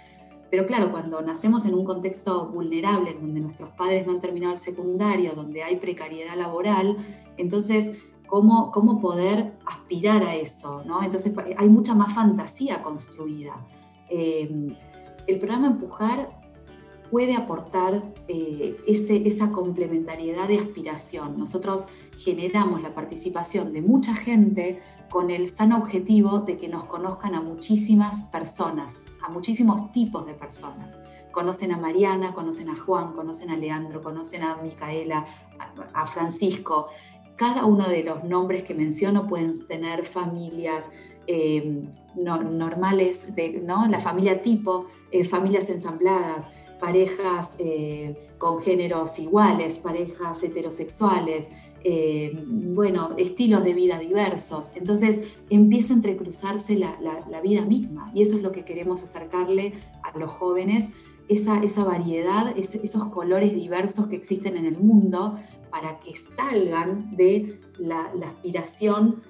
Pero 0.53 0.67
claro, 0.67 0.91
cuando 0.91 1.19
nacemos 1.19 1.65
en 1.65 1.73
un 1.73 1.83
contexto 1.83 2.45
vulnerable, 2.45 3.09
en 3.09 3.21
donde 3.21 3.39
nuestros 3.39 3.71
padres 3.71 4.05
no 4.05 4.11
han 4.11 4.19
terminado 4.19 4.53
el 4.53 4.59
secundario, 4.59 5.31
donde 5.33 5.63
hay 5.63 5.77
precariedad 5.77 6.35
laboral, 6.35 6.95
entonces, 7.37 7.97
¿cómo, 8.27 8.71
cómo 8.71 9.01
poder 9.01 9.53
aspirar 9.65 10.21
a 10.21 10.35
eso? 10.35 10.83
¿no? 10.85 11.01
Entonces, 11.01 11.33
hay 11.57 11.67
mucha 11.67 11.95
más 11.95 12.13
fantasía 12.13 12.83
construida. 12.83 13.65
Eh, 14.11 14.77
el 15.25 15.39
programa 15.39 15.65
Empujar 15.65 16.29
puede 17.09 17.35
aportar 17.35 18.03
ese, 18.27 19.27
esa 19.27 19.51
complementariedad 19.51 20.47
de 20.47 20.59
aspiración. 20.59 21.35
Nosotros 21.39 21.87
generamos 22.19 22.83
la 22.83 22.93
participación 22.93 23.73
de 23.73 23.81
mucha 23.81 24.13
gente 24.13 24.83
con 25.13 25.29
el 25.29 25.47
sano 25.47 25.77
objetivo 25.77 26.39
de 26.39 26.57
que 26.57 26.67
nos 26.67 26.85
conozcan 26.85 27.35
a 27.35 27.41
muchísimas 27.41 28.23
personas, 28.31 29.03
a 29.21 29.29
muchísimos 29.29 29.91
tipos 29.91 30.25
de 30.25 30.33
personas. 30.33 30.99
Conocen 31.31 31.71
a 31.71 31.77
Mariana, 31.77 32.33
conocen 32.33 32.67
a 32.69 32.75
Juan, 32.75 33.13
conocen 33.13 33.51
a 33.51 33.55
Leandro, 33.55 34.01
conocen 34.01 34.41
a 34.41 34.55
Micaela, 34.55 35.23
a, 35.93 36.07
Francisco. 36.07 36.87
Cada 37.35 37.63
uno 37.65 37.87
de 37.89 38.03
los 38.03 38.23
nombres 38.23 38.63
que 38.63 38.73
menciono 38.73 39.27
pueden 39.27 39.67
tener 39.67 40.03
familias 40.03 40.89
eh, 41.27 41.87
normales, 42.15 43.35
de, 43.35 43.61
¿no? 43.63 43.87
la 43.87 43.99
familia 43.99 44.41
tipo, 44.41 44.87
eh, 45.11 45.25
familias 45.25 45.69
ensambladas, 45.69 46.49
parejas 46.79 47.55
eh, 47.59 48.15
con 48.39 48.63
géneros 48.63 49.19
iguales, 49.19 49.77
parejas 49.77 50.41
heterosexuales, 50.41 51.49
eh, 51.83 52.31
bueno, 52.47 53.11
estilos 53.17 53.63
de 53.63 53.73
vida 53.73 53.99
diversos. 53.99 54.71
Entonces 54.75 55.21
empieza 55.49 55.93
a 55.93 55.97
entrecruzarse 55.97 56.75
la, 56.75 57.41
vida 57.41 57.61
misma 57.65 58.11
y 58.15 58.21
eso 58.21 58.37
es 58.37 58.41
lo 58.41 58.51
que 58.51 58.63
queremos 58.63 59.03
acercarle 59.03 59.73
a 60.01 60.17
los 60.17 60.31
jóvenes, 60.31 60.91
esa, 61.27 61.61
esa 61.61 61.83
variedad, 61.83 62.53
esos 62.57 63.05
colores 63.05 63.53
diversos 63.53 64.07
que 64.07 64.15
existen 64.15 64.55
en 64.57 64.65
el 64.65 64.77
mundo 64.77 65.35
para 65.69 65.99
que 65.99 66.15
salgan 66.15 67.15
de 67.15 67.59
la, 67.79 68.11
aspiración 68.25 69.21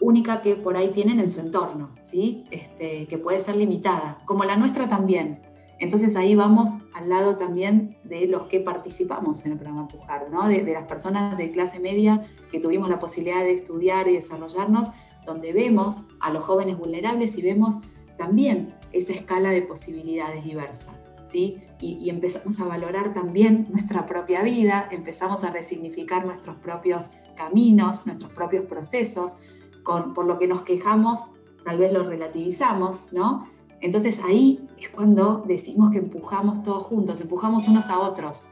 única 0.00 0.40
que 0.42 0.54
por 0.54 0.76
ahí 0.76 0.88
tienen 0.88 1.20
en 1.20 1.28
su 1.28 1.40
entorno, 1.40 1.90
¿sí? 2.04 2.44
Este, 2.50 3.06
que 3.06 3.18
puede 3.18 3.40
ser 3.40 3.56
limitada, 3.56 4.22
como 4.24 4.44
la 4.44 4.56
nuestra 4.56 4.88
también. 4.88 5.40
Entonces 5.80 6.16
ahí 6.16 6.34
vamos 6.34 6.70
al 6.92 7.08
lado 7.08 7.36
también 7.36 7.96
de 8.02 8.26
los 8.26 8.44
que 8.44 8.60
participamos 8.60 9.44
en 9.44 9.52
el 9.52 9.58
programa 9.58 9.82
Empujar, 9.82 10.30
¿no? 10.30 10.48
de, 10.48 10.62
las 10.64 10.86
personas 10.86 11.38
de 11.38 11.50
clase 11.50 11.78
media 11.78 12.24
que 12.50 12.58
tuvimos 12.58 12.90
la 12.90 12.98
posibilidad 12.98 13.44
de 13.44 13.52
estudiar 13.52 14.08
y 14.08 14.14
desarrollarnos, 14.14 14.90
donde 15.24 15.52
vemos 15.52 16.04
a 16.20 16.30
los 16.30 16.44
jóvenes 16.44 16.78
vulnerables 16.78 17.36
y 17.36 17.42
vemos 17.42 17.76
también 18.16 18.74
esa 18.92 19.12
escala 19.12 19.50
de 19.50 19.62
posibilidades 19.62 20.44
diversa. 20.44 20.92
¿sí? 21.24 21.62
Y, 21.80 22.10
empezamos 22.10 22.60
a 22.60 22.64
valorar 22.64 23.14
también 23.14 23.68
nuestra 23.70 24.06
propia 24.06 24.42
vida, 24.42 24.88
empezamos 24.90 25.44
a 25.44 25.50
resignificar 25.50 26.26
nuestros 26.26 26.56
propios 26.56 27.10
caminos, 27.36 28.04
nuestros 28.06 28.32
propios 28.32 28.64
procesos, 28.66 29.36
por 29.84 30.26
lo 30.26 30.38
que 30.38 30.46
nos 30.46 30.62
quejamos, 30.62 31.28
tal 31.64 31.78
vez 31.78 31.92
lo 31.92 32.02
relativizamos, 32.02 33.06
¿no? 33.12 33.48
Entonces 33.80 34.18
ahí 34.24 34.68
es 34.80 34.88
cuando 34.88 35.44
decimos 35.46 35.92
que 35.92 35.98
empujamos 35.98 36.62
todos 36.62 36.82
juntos, 36.84 37.20
empujamos 37.20 37.68
unos 37.68 37.88
a 37.90 38.00
otros, 38.00 38.48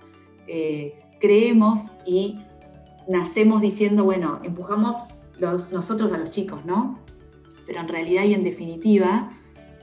eh, 0.46 0.98
creemos 1.20 1.90
y 2.04 2.38
nacemos 3.08 3.60
diciendo, 3.60 4.04
bueno, 4.04 4.40
empujamos 4.42 4.96
nosotros 5.38 6.12
a 6.12 6.18
los 6.18 6.30
chicos, 6.30 6.64
¿no? 6.64 6.98
Pero 7.66 7.80
en 7.80 7.88
realidad 7.88 8.24
y 8.24 8.34
en 8.34 8.44
definitiva 8.44 9.30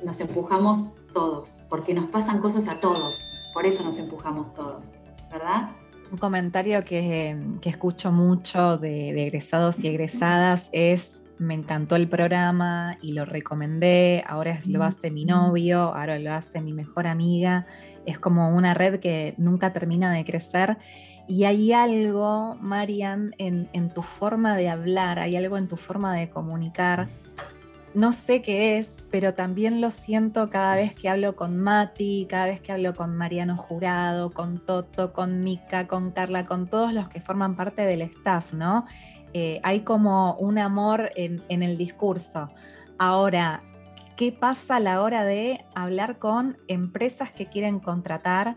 nos 0.04 0.20
empujamos 0.20 0.84
todos, 1.14 1.64
porque 1.70 1.94
nos 1.94 2.10
pasan 2.10 2.40
cosas 2.40 2.68
a 2.68 2.80
todos, 2.80 3.30
por 3.54 3.66
eso 3.66 3.84
nos 3.84 3.98
empujamos 3.98 4.54
todos, 4.54 4.86
¿verdad? 5.32 5.70
Un 6.12 6.18
comentario 6.18 6.84
que, 6.84 7.38
escucho 7.64 8.12
mucho 8.12 8.78
de, 8.78 9.10
egresados 9.26 9.84
y 9.84 9.88
egresadas 9.88 10.68
es, 10.72 11.22
me 11.44 11.54
encantó 11.54 11.96
el 11.96 12.08
programa 12.08 12.98
y 13.02 13.14
lo 13.14 13.26
recomendé, 13.26 14.24
ahora 14.28 14.60
lo 14.66 14.84
hace 14.84 15.12
mi 15.12 15.26
novio, 15.26 15.94
ahora 15.96 16.20
lo 16.20 16.34
hace 16.34 16.62
mi 16.62 16.74
mejor 16.74 17.08
amiga, 17.08 17.66
es 18.06 18.20
como 18.20 18.50
una 18.50 18.74
red 18.74 19.00
que 19.00 19.34
nunca 19.38 19.74
termina 19.74 20.12
de 20.14 20.26
crecer. 20.26 20.78
Y 21.28 21.46
hay 21.46 21.72
algo, 21.72 22.56
Marian, 22.60 23.34
en, 23.38 23.70
en 23.74 23.90
tu 23.90 24.02
forma 24.02 24.58
de 24.58 24.70
hablar, 24.70 25.20
hay 25.20 25.38
algo 25.38 25.58
en 25.58 25.68
tu 25.68 25.78
forma 25.78 26.14
de 26.16 26.30
comunicar 26.30 27.10
no 27.94 28.12
sé 28.12 28.42
qué 28.42 28.80
es, 28.80 29.04
pero 29.12 29.36
también 29.36 29.80
lo 29.80 29.92
siento 29.92 30.50
cada 30.50 30.76
vez 30.76 30.96
que 30.96 31.10
hablo 31.10 31.36
con 31.36 31.58
Mati, 31.58 32.26
cada 32.28 32.48
vez 32.48 32.60
que 32.60 32.72
hablo 32.72 32.96
con 32.96 33.16
Mariano 33.16 33.56
Jurado, 33.56 34.32
con 34.32 34.66
Toto, 34.66 35.14
con 35.14 35.42
Mica, 35.42 35.88
con 35.88 36.12
Carla, 36.12 36.46
con 36.46 36.68
todos 36.68 36.92
los 36.92 37.08
que 37.10 37.22
forman 37.22 37.56
parte 37.56 37.84
del 37.84 38.02
staff, 38.02 38.52
¿no? 38.52 38.86
Eh, 39.34 39.60
hay 39.64 39.82
como 39.82 40.36
un 40.36 40.58
amor 40.58 41.12
en, 41.16 41.42
el 41.50 41.78
discurso. 41.78 42.50
Ahora, 42.98 43.62
¿qué 44.16 44.32
pasa 44.32 44.78
a 44.78 44.80
la 44.80 45.02
hora 45.02 45.24
de 45.24 45.66
hablar 45.76 46.20
con 46.20 46.58
empresas 46.68 47.32
que 47.32 47.48
quieren 47.48 47.80
contratar? 47.80 48.56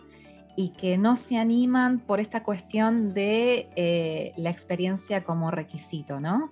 y 0.58 0.70
que 0.70 0.96
no 0.96 1.16
se 1.16 1.36
animan 1.36 1.98
por 2.00 2.18
esta 2.18 2.42
cuestión 2.42 3.12
de 3.12 3.68
eh, 3.76 4.32
la 4.38 4.48
experiencia 4.48 5.22
como 5.22 5.50
requisito, 5.50 6.18
¿no? 6.18 6.50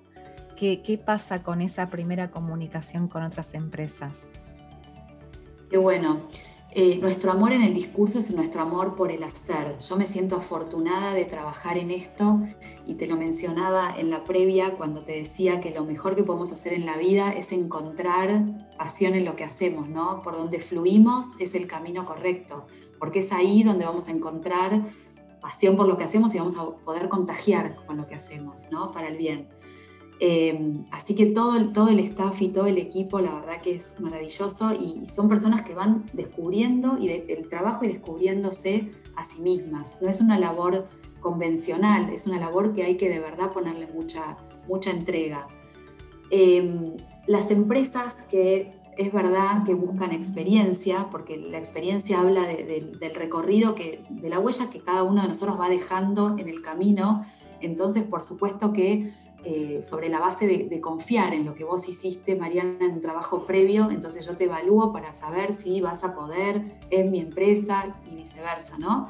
¿Qué, 0.56 1.00
pasa 1.04 1.42
con 1.42 1.60
esa 1.60 1.90
primera 1.90 2.30
comunicación 2.30 3.08
con 3.08 3.22
otras 3.22 3.54
empresas? 3.54 4.12
Qué 5.70 5.76
bueno. 5.76 6.28
Eh, 6.76 6.98
nuestro 7.00 7.30
amor 7.30 7.52
en 7.52 7.62
el 7.62 7.72
discurso 7.72 8.18
es 8.18 8.32
nuestro 8.32 8.60
amor 8.60 8.96
por 8.96 9.12
el 9.12 9.22
hacer. 9.22 9.78
Yo 9.78 9.96
me 9.96 10.08
siento 10.08 10.34
afortunada 10.34 11.14
de 11.14 11.24
trabajar 11.24 11.78
en 11.78 11.92
esto 11.92 12.40
y 12.84 12.94
te 12.94 13.06
lo 13.06 13.16
mencionaba 13.16 13.94
en 13.96 14.10
la 14.10 14.24
previa 14.24 14.72
cuando 14.72 15.04
te 15.04 15.12
decía 15.12 15.60
que 15.60 15.70
lo 15.70 15.84
mejor 15.84 16.16
que 16.16 16.24
podemos 16.24 16.50
hacer 16.50 16.72
en 16.72 16.84
la 16.84 16.96
vida 16.96 17.30
es 17.30 17.52
encontrar 17.52 18.42
pasión 18.76 19.14
en 19.14 19.24
lo 19.24 19.36
que 19.36 19.44
hacemos, 19.44 19.88
¿no? 19.88 20.20
Por 20.22 20.36
donde 20.36 20.58
fluimos 20.58 21.28
es 21.38 21.54
el 21.54 21.68
camino 21.68 22.04
correcto, 22.06 22.66
porque 22.98 23.20
es 23.20 23.30
ahí 23.30 23.62
donde 23.62 23.84
vamos 23.84 24.08
a 24.08 24.10
encontrar 24.10 24.82
pasión 25.40 25.76
por 25.76 25.86
lo 25.86 25.96
que 25.96 26.02
hacemos 26.02 26.34
y 26.34 26.38
vamos 26.38 26.56
a 26.56 26.64
poder 26.84 27.08
contagiar 27.08 27.76
con 27.86 27.98
lo 27.98 28.08
que 28.08 28.16
hacemos, 28.16 28.62
¿no? 28.72 28.90
Para 28.90 29.06
el 29.06 29.16
bien. 29.16 29.46
Em, 30.20 30.84
así 30.92 31.14
que 31.14 31.26
todo, 31.26 31.72
todo 31.72 31.88
el 31.88 31.98
staff 32.00 32.40
y 32.40 32.48
todo 32.48 32.66
el 32.66 32.78
equipo, 32.78 33.20
la 33.20 33.34
verdad 33.34 33.60
que 33.60 33.74
es 33.74 33.94
maravilloso 33.98 34.72
y, 34.72 35.06
son 35.06 35.28
personas 35.28 35.62
que 35.62 35.74
van 35.74 36.04
descubriendo 36.12 36.98
y 36.98 37.08
el 37.08 37.48
trabajo 37.48 37.84
y 37.84 37.88
descubriéndose 37.88 38.90
a 39.16 39.24
sí 39.24 39.40
mismas. 39.42 39.96
No 40.00 40.08
es 40.08 40.20
una 40.20 40.38
labor 40.38 40.88
convencional, 41.20 42.10
es 42.10 42.26
una 42.26 42.38
labor 42.38 42.74
que 42.74 42.84
hay 42.84 42.96
que 42.96 43.08
de 43.08 43.18
verdad 43.18 43.50
ponerle 43.50 43.88
mucha, 43.92 44.36
mucha 44.68 44.90
entrega. 44.90 45.46
Em, 46.30 46.96
las 47.26 47.50
empresas 47.50 48.22
que 48.30 48.72
es 48.96 49.12
verdad 49.12 49.64
que 49.64 49.74
buscan 49.74 50.12
experiencia, 50.12 51.08
porque 51.10 51.36
la 51.36 51.58
experiencia 51.58 52.20
habla 52.20 52.46
del 52.46 53.14
recorrido, 53.14 53.74
que, 53.74 54.04
de 54.10 54.28
la 54.28 54.38
huella 54.38 54.70
que 54.70 54.80
cada 54.80 55.02
uno 55.02 55.22
de 55.22 55.28
nosotros 55.28 55.58
va 55.58 55.68
dejando 55.68 56.36
en 56.38 56.48
el 56.48 56.62
camino. 56.62 57.24
Entonces, 57.60 58.04
por 58.04 58.22
supuesto 58.22 58.72
que 58.72 59.12
eh, 59.44 59.82
sobre 59.82 60.08
la 60.08 60.20
base 60.20 60.46
de, 60.46 60.80
confiar 60.80 61.34
en 61.34 61.44
lo 61.44 61.54
que 61.54 61.64
vos 61.64 61.86
hiciste, 61.88 62.34
Mariana, 62.34 62.78
en 62.80 62.92
un 62.92 63.00
trabajo 63.00 63.44
previo, 63.44 63.90
entonces 63.90 64.24
yo 64.26 64.36
te 64.36 64.44
evalúo 64.44 64.92
para 64.92 65.12
saber 65.14 65.52
si 65.52 65.80
vas 65.80 66.02
a 66.02 66.14
poder 66.14 66.78
en 66.90 67.10
mi 67.10 67.20
empresa 67.20 67.94
y 68.10 68.14
viceversa, 68.14 68.78
¿no? 68.78 69.08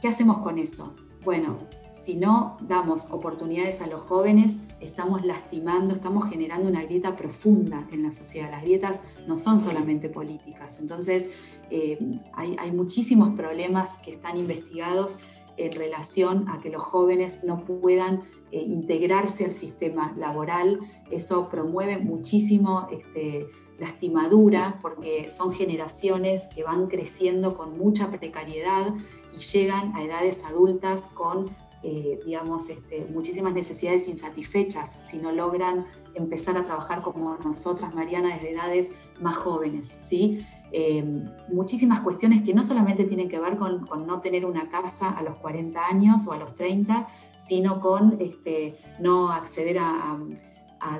¿Qué 0.00 0.08
hacemos 0.08 0.38
con 0.38 0.58
eso? 0.58 0.94
Bueno, 1.24 1.58
si 1.92 2.16
no 2.16 2.56
damos 2.62 3.06
oportunidades 3.10 3.80
a 3.80 3.86
los 3.86 4.02
jóvenes, 4.02 4.60
estamos 4.80 5.24
lastimando, 5.24 5.94
estamos 5.94 6.28
generando 6.28 6.68
una 6.68 6.82
grieta 6.82 7.14
profunda 7.16 7.86
en 7.92 8.02
la 8.02 8.12
sociedad. 8.12 8.50
Las 8.50 8.62
grietas 8.62 9.00
no 9.26 9.38
son 9.38 9.60
solamente 9.60 10.08
políticas, 10.08 10.78
entonces 10.80 11.28
eh, 11.70 11.98
hay, 12.32 12.56
hay 12.58 12.72
muchísimos 12.72 13.36
problemas 13.36 13.90
que 14.02 14.12
están 14.12 14.36
investigados 14.36 15.18
en 15.58 15.72
relación 15.72 16.48
a 16.48 16.60
que 16.60 16.70
los 16.70 16.82
jóvenes 16.82 17.44
no 17.44 17.58
puedan 17.58 18.22
eh, 18.50 18.62
integrarse 18.62 19.44
al 19.44 19.52
sistema 19.52 20.14
laboral. 20.16 20.80
Eso 21.10 21.48
promueve 21.48 21.98
muchísimo 21.98 22.88
este, 22.90 23.46
lastimadura 23.78 24.78
porque 24.80 25.30
son 25.30 25.52
generaciones 25.52 26.46
que 26.54 26.62
van 26.62 26.86
creciendo 26.86 27.56
con 27.56 27.78
mucha 27.78 28.10
precariedad 28.10 28.94
y 29.34 29.38
llegan 29.38 29.94
a 29.94 30.02
edades 30.02 30.44
adultas 30.44 31.06
con 31.14 31.54
eh, 31.84 32.18
digamos, 32.24 32.68
este, 32.68 33.06
muchísimas 33.12 33.54
necesidades 33.54 34.08
insatisfechas 34.08 34.98
si 35.00 35.18
no 35.18 35.30
logran 35.30 35.86
empezar 36.14 36.56
a 36.56 36.64
trabajar 36.64 37.02
como 37.02 37.36
nosotras, 37.36 37.94
Mariana, 37.94 38.34
desde 38.34 38.50
edades 38.50 38.94
más 39.20 39.36
jóvenes. 39.36 39.96
¿sí? 40.00 40.44
Eh, 40.70 41.02
muchísimas 41.48 42.00
cuestiones 42.00 42.42
que 42.42 42.52
no 42.52 42.62
solamente 42.62 43.04
tienen 43.04 43.28
que 43.28 43.38
ver 43.38 43.56
con, 43.56 43.86
no 44.06 44.20
tener 44.20 44.44
una 44.44 44.68
casa 44.68 45.10
a 45.10 45.22
los 45.22 45.36
40 45.36 45.86
años 45.86 46.26
o 46.26 46.32
a 46.32 46.38
los 46.38 46.54
30, 46.54 47.08
sino 47.38 47.80
con 47.80 48.18
este, 48.20 48.78
no 49.00 49.30
acceder 49.30 49.78
a, 49.78 50.18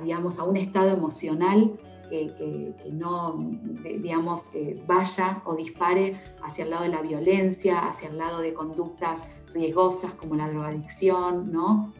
digamos, 0.03 0.39
a 0.39 0.45
un 0.45 0.57
estado 0.57 0.89
emocional 0.91 1.73
que, 2.09 2.75
no 2.91 3.51
digamos, 3.85 4.55
eh, 4.55 4.83
vaya 4.87 5.43
o 5.45 5.55
dispare 5.55 6.19
hacia 6.43 6.65
el 6.65 6.71
lado 6.71 6.85
de 6.85 6.89
la 6.89 7.03
violencia, 7.03 7.81
hacia 7.81 8.09
el 8.09 8.17
lado 8.17 8.41
de 8.41 8.55
conductas 8.55 9.29
riesgosas 9.53 10.15
como 10.15 10.35
la 10.35 10.49
drogadicción, 10.49 11.53
¿no? 11.53 11.93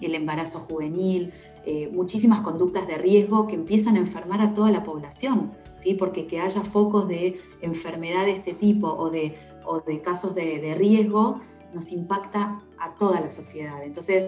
el 0.00 0.14
embarazo 0.14 0.60
juvenil, 0.60 1.32
eh, 1.68 1.90
muchísimas 1.92 2.40
conductas 2.40 2.86
de 2.86 2.96
riesgo 2.96 3.46
que 3.46 3.54
empiezan 3.54 3.96
a 3.96 3.98
enfermar 3.98 4.40
a 4.40 4.54
toda 4.54 4.70
la 4.70 4.82
población. 4.82 5.52
¿sí? 5.78 5.94
porque 5.94 6.26
que 6.26 6.40
haya 6.40 6.62
focos 6.62 7.08
de 7.08 7.40
enfermedad 7.62 8.24
de 8.24 8.32
este 8.32 8.52
tipo 8.52 8.88
o 8.88 9.10
de, 9.10 9.38
de 9.86 10.02
casos 10.02 10.34
de, 10.34 10.74
riesgo 10.76 11.40
nos 11.72 11.92
impacta 11.92 12.60
a 12.78 12.94
toda 12.94 13.20
la 13.20 13.30
sociedad. 13.30 13.82
Entonces, 13.82 14.24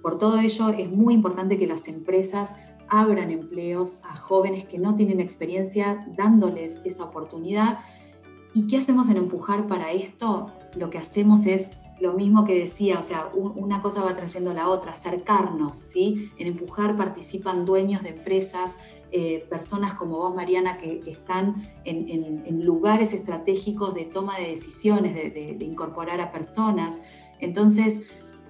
por 0.00 0.18
todo 0.18 0.38
ello 0.38 0.70
es 0.70 0.90
muy 0.90 1.14
importante 1.14 1.58
que 1.58 1.66
las 1.66 1.88
empresas 1.88 2.54
abran 2.88 3.30
empleos 3.30 4.00
a 4.04 4.16
jóvenes 4.16 4.64
que 4.64 4.78
no 4.78 4.94
tienen 4.94 5.20
experiencia, 5.20 6.06
dándoles 6.16 6.78
esa 6.84 7.04
oportunidad. 7.04 7.78
¿Y 8.54 8.66
qué 8.66 8.76
hacemos 8.76 9.08
en 9.08 9.16
empujar 9.16 9.66
para 9.66 9.92
esto? 9.92 10.52
Lo 10.76 10.90
que 10.90 10.98
hacemos 10.98 11.46
es 11.46 11.68
lo 12.02 12.14
mismo 12.14 12.44
que 12.44 12.58
decía, 12.58 12.98
o 12.98 13.02
sea, 13.02 13.30
una 13.32 13.80
cosa 13.80 14.02
va 14.02 14.16
trayendo 14.16 14.52
la 14.52 14.68
otra, 14.68 14.90
acercarnos, 14.90 15.78
¿sí? 15.78 16.32
En 16.36 16.48
empujar 16.48 16.96
participan 16.96 17.64
dueños 17.64 18.02
de 18.02 18.08
empresas, 18.08 18.76
eh, 19.12 19.46
personas 19.48 19.94
como 19.94 20.16
vos, 20.16 20.34
Mariana, 20.34 20.78
que, 20.78 21.00
están 21.06 21.62
en, 21.84 22.64
lugares 22.64 23.12
estratégicos 23.12 23.94
de 23.94 24.06
toma 24.06 24.36
de 24.36 24.48
decisiones, 24.48 25.14
de, 25.14 25.56
incorporar 25.60 26.20
a 26.20 26.32
personas. 26.32 27.00
Entonces, 27.38 28.00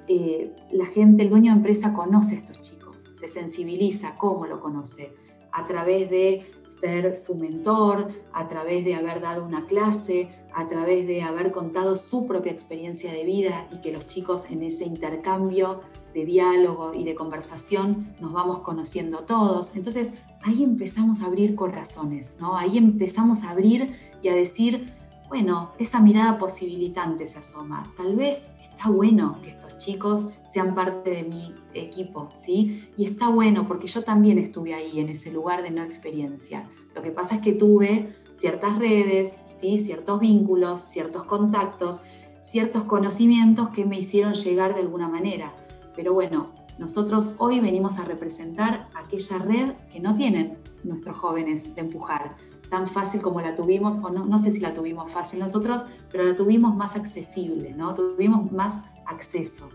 eh, 0.08 0.56
la 0.70 0.86
gente, 0.86 1.22
el 1.22 1.28
dueño 1.28 1.52
de 1.52 1.58
empresa 1.58 1.92
conoce 1.92 2.36
a 2.36 2.38
estos 2.38 2.62
chicos, 2.62 3.06
se 3.10 3.28
sensibiliza, 3.28 4.16
¿cómo 4.16 4.46
lo 4.46 4.60
conoce? 4.60 5.12
a 5.52 5.66
través 5.66 6.10
de 6.10 6.44
ser 6.72 7.16
su 7.16 7.36
mentor, 7.36 8.08
a 8.32 8.48
través 8.48 8.84
de 8.84 8.94
haber 8.94 9.20
dado 9.20 9.44
una 9.44 9.66
clase, 9.66 10.28
a 10.54 10.68
través 10.68 11.06
de 11.06 11.22
haber 11.22 11.52
contado 11.52 11.96
su 11.96 12.26
propia 12.26 12.52
experiencia 12.52 13.12
de 13.12 13.24
vida 13.24 13.68
y 13.70 13.80
que 13.80 13.92
los 13.92 14.06
chicos 14.06 14.50
en 14.50 14.62
ese 14.62 14.84
intercambio 14.84 15.80
de 16.14 16.24
diálogo 16.24 16.92
y 16.94 17.04
de 17.04 17.14
conversación 17.14 18.14
nos 18.20 18.32
vamos 18.32 18.60
conociendo 18.60 19.20
todos. 19.20 19.74
Entonces 19.76 20.14
ahí 20.42 20.62
empezamos 20.62 21.22
a 21.22 21.26
abrir 21.26 21.54
corazones, 21.54 22.36
¿no? 22.40 22.56
Ahí 22.56 22.78
empezamos 22.78 23.42
a 23.42 23.50
abrir 23.50 23.94
y 24.22 24.28
a 24.28 24.34
decir, 24.34 24.92
bueno, 25.28 25.72
esa 25.78 26.00
mirada 26.00 26.38
posibilitante 26.38 27.26
se 27.26 27.38
asoma. 27.38 27.92
Tal 27.96 28.16
vez 28.16 28.50
está 28.82 28.90
bueno 28.90 29.38
que 29.44 29.50
estos 29.50 29.78
chicos 29.78 30.26
sean 30.42 30.74
parte 30.74 31.10
de 31.10 31.22
mi 31.22 31.54
equipo, 31.72 32.30
¿sí? 32.34 32.88
Y 32.96 33.04
está 33.04 33.28
bueno 33.28 33.68
porque 33.68 33.86
yo 33.86 34.02
también 34.02 34.38
estuve 34.38 34.74
ahí 34.74 34.98
en 34.98 35.08
ese 35.08 35.30
lugar 35.30 35.62
de 35.62 35.70
no 35.70 35.84
experiencia. 35.84 36.68
Lo 36.92 37.00
que 37.00 37.12
pasa 37.12 37.36
es 37.36 37.42
que 37.42 37.52
tuve 37.52 38.12
ciertas 38.34 38.80
redes, 38.80 39.38
¿sí? 39.60 39.78
ciertos 39.78 40.18
vínculos, 40.18 40.80
ciertos 40.80 41.22
contactos, 41.22 42.00
ciertos 42.40 42.82
conocimientos 42.82 43.68
que 43.68 43.84
me 43.84 43.98
hicieron 43.98 44.34
llegar 44.34 44.74
de 44.74 44.80
alguna 44.80 45.06
manera. 45.08 45.54
Pero 45.94 46.12
bueno, 46.12 46.50
nosotros 46.76 47.34
hoy 47.38 47.60
venimos 47.60 48.00
a 48.00 48.04
representar 48.04 48.88
aquella 48.96 49.38
red 49.38 49.72
que 49.92 50.00
no 50.00 50.16
tienen 50.16 50.58
nuestros 50.82 51.16
jóvenes 51.16 51.72
de 51.76 51.82
empujar, 51.82 52.34
tan 52.72 52.88
fácil 52.88 53.20
como 53.20 53.42
la 53.42 53.54
tuvimos, 53.54 53.98
o 53.98 54.08
no, 54.08 54.24
no 54.24 54.38
sé 54.38 54.50
si 54.50 54.58
la 54.58 54.72
tuvimos 54.72 55.12
fácil 55.12 55.40
nosotros, 55.40 55.84
pero 56.10 56.24
la 56.24 56.34
tuvimos 56.34 56.74
más 56.74 56.96
accesible, 56.96 57.74
¿no? 57.74 57.92
Tuvimos 57.92 58.50
más 58.50 58.80
acceso. 59.04 59.68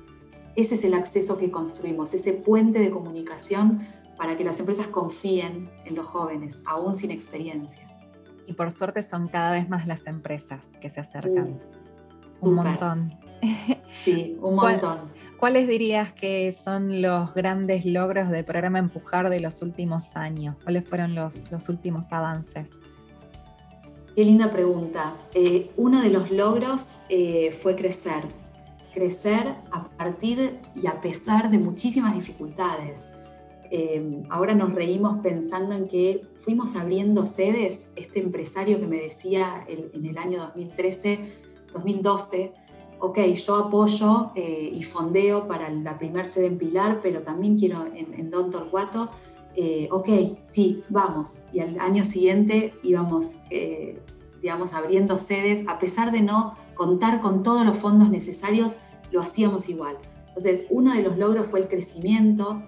Ese 0.55 0.73
es 0.73 0.83
el 0.83 0.95
acceso 0.95 1.37
que 1.37 1.51
construimos, 1.51 2.15
ese 2.15 2.33
puente 2.33 2.79
de 2.79 2.89
comunicación 2.89 3.87
para 4.17 4.35
que 4.35 4.43
las 4.43 4.59
empresas 4.59 4.87
confíen 4.87 5.69
en 5.85 5.93
los 5.93 6.07
jóvenes, 6.07 6.63
aún 6.65 6.95
sin 6.95 7.11
experiencia. 7.11 7.87
Y 8.47 8.53
por 8.53 8.71
suerte 8.71 9.03
son 9.03 9.27
cada 9.27 9.51
vez 9.51 9.69
más 9.69 9.85
las 9.85 10.07
empresas 10.07 10.61
que 10.81 10.89
se 10.89 10.99
acercan. 10.99 11.59
Uh, 12.41 12.49
un 12.49 12.55
montón. 12.55 13.13
Sí, 14.05 14.37
un 14.41 14.55
montón. 14.55 14.99
¿Cuáles 15.37 15.67
dirías 15.67 16.13
que 16.13 16.55
son 16.63 17.01
los 17.01 17.33
grandes 17.33 17.85
logros 17.85 18.29
del 18.29 18.45
programa 18.45 18.79
Empujar 18.79 19.29
de 19.29 19.39
los 19.39 19.61
últimos 19.61 20.15
años? 20.15 20.55
¿Cuáles 20.63 20.87
fueron 20.87 21.13
los, 21.13 21.51
los 21.51 21.67
últimos 21.69 22.11
avances? 22.11 22.67
Qué 24.17 24.25
linda 24.25 24.49
pregunta. 24.49 25.15
Eh, 25.35 25.69
uno 25.77 26.01
de 26.01 26.09
los 26.09 26.31
logros 26.31 26.97
eh, 27.07 27.55
fue 27.61 27.75
crecer. 27.75 28.23
Crecer 28.91 29.53
a 29.69 29.83
partir 29.89 30.57
y 30.73 30.87
a 30.87 30.99
pesar 31.01 31.51
de 31.51 31.59
muchísimas 31.59 32.15
dificultades. 32.15 33.11
Eh, 33.69 34.23
ahora 34.31 34.55
nos 34.55 34.73
reímos 34.73 35.19
pensando 35.19 35.75
en 35.75 35.87
que 35.87 36.23
fuimos 36.33 36.75
abriendo 36.75 37.27
sedes. 37.27 37.91
Este 37.95 38.19
empresario 38.19 38.79
que 38.79 38.87
me 38.87 38.95
decía 38.95 39.63
en 39.67 40.03
el 40.03 40.17
año 40.17 40.39
2013, 40.39 41.19
2012, 41.73 42.53
ok, 42.99 43.19
yo 43.19 43.55
apoyo 43.55 44.31
y 44.35 44.81
fondeo 44.81 45.47
para 45.47 45.69
la 45.69 45.99
primera 45.99 46.25
sede 46.25 46.47
en 46.47 46.57
Pilar, 46.57 47.01
pero 47.03 47.21
también 47.21 47.55
quiero 47.55 47.85
en, 47.85 48.31
Don 48.31 48.49
Torcuato, 48.49 49.11
eh, 49.59 49.89
ok, 49.91 50.37
sí, 50.43 50.83
vamos. 50.87 51.39
Y 51.51 51.61
al 51.61 51.79
año 51.79 52.03
siguiente 52.03 52.75
íbamos, 52.83 53.37
eh, 53.49 53.99
digamos, 54.39 54.73
abriendo 54.73 55.17
sedes, 55.17 55.67
a 55.67 55.79
pesar 55.79 56.11
de 56.11 56.21
no 56.21 56.53
contar 56.75 57.21
con 57.21 57.41
todos 57.41 57.65
los 57.65 57.79
fondos 57.79 58.11
necesarios, 58.11 58.77
lo 59.11 59.19
hacíamos 59.19 59.67
igual. 59.67 59.97
Entonces, 60.27 60.67
uno 60.69 60.93
de 60.93 61.01
los 61.01 61.17
logros 61.17 61.47
fue 61.47 61.61
el 61.61 61.67
crecimiento, 61.67 62.61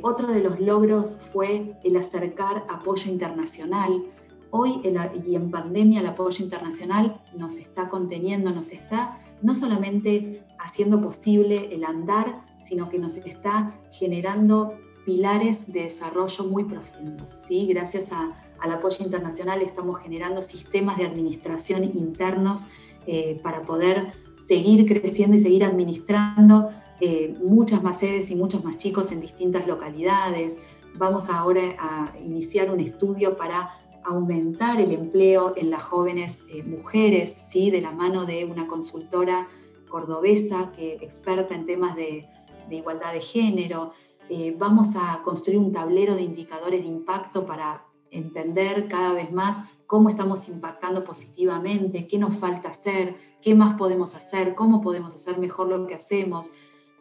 otro 0.00 0.28
de 0.28 0.40
los 0.40 0.60
logros 0.60 1.18
fue 1.32 1.74
el 1.82 1.96
acercar 1.96 2.64
apoyo 2.70 3.10
internacional. 3.10 4.04
Hoy 4.50 4.80
y 5.26 5.34
en 5.34 5.50
pandemia 5.50 6.00
el 6.00 6.06
apoyo 6.06 6.42
internacional 6.44 7.20
nos 7.36 7.56
está 7.56 7.88
conteniendo, 7.88 8.52
nos 8.52 8.70
está 8.70 9.18
no 9.42 9.56
solamente 9.56 10.44
haciendo 10.58 11.00
posible 11.00 11.74
el 11.74 11.84
andar, 11.84 12.46
sino 12.60 12.88
que 12.88 12.98
nos 12.98 13.16
está 13.16 13.74
generando 13.90 14.74
pilares 15.04 15.72
de 15.72 15.84
desarrollo 15.84 16.44
muy 16.44 16.64
profundos. 16.64 17.32
¿sí? 17.32 17.66
Gracias 17.66 18.08
al 18.12 18.72
apoyo 18.72 19.04
internacional 19.04 19.62
estamos 19.62 20.00
generando 20.00 20.42
sistemas 20.42 20.98
de 20.98 21.06
administración 21.06 21.84
internos 21.84 22.66
eh, 23.06 23.40
para 23.42 23.62
poder 23.62 24.12
seguir 24.36 24.86
creciendo 24.86 25.36
y 25.36 25.38
seguir 25.38 25.64
administrando 25.64 26.70
eh, 27.00 27.34
muchas 27.42 27.82
más 27.82 27.98
sedes 27.98 28.30
y 28.30 28.36
muchos 28.36 28.62
más 28.62 28.76
chicos 28.76 29.10
en 29.10 29.20
distintas 29.20 29.66
localidades. 29.66 30.58
Vamos 30.96 31.30
ahora 31.30 31.76
a 31.78 32.12
iniciar 32.18 32.70
un 32.70 32.80
estudio 32.80 33.36
para 33.36 33.70
aumentar 34.04 34.80
el 34.80 34.92
empleo 34.92 35.54
en 35.56 35.70
las 35.70 35.82
jóvenes 35.82 36.44
eh, 36.50 36.62
mujeres, 36.62 37.40
¿sí? 37.44 37.70
de 37.70 37.80
la 37.80 37.92
mano 37.92 38.26
de 38.26 38.44
una 38.44 38.66
consultora 38.66 39.48
cordobesa 39.88 40.72
que 40.76 40.94
experta 40.94 41.54
en 41.54 41.66
temas 41.66 41.96
de, 41.96 42.28
igualdad 42.70 43.12
de 43.12 43.20
género. 43.20 43.92
Eh, 44.32 44.54
vamos 44.56 44.94
a 44.94 45.22
construir 45.24 45.58
un 45.58 45.72
tablero 45.72 46.14
de 46.14 46.22
indicadores 46.22 46.82
de 46.82 46.86
impacto 46.86 47.44
para 47.46 47.84
entender 48.12 48.86
cada 48.86 49.12
vez 49.12 49.32
más 49.32 49.64
cómo 49.88 50.08
estamos 50.08 50.48
impactando 50.48 51.02
positivamente, 51.02 52.06
qué 52.06 52.16
nos 52.16 52.36
falta 52.36 52.68
hacer, 52.68 53.16
qué 53.42 53.56
más 53.56 53.76
podemos 53.76 54.14
hacer, 54.14 54.54
cómo 54.54 54.82
podemos 54.82 55.16
hacer 55.16 55.38
mejor 55.38 55.66
lo 55.66 55.84
que 55.88 55.96
hacemos. 55.96 56.48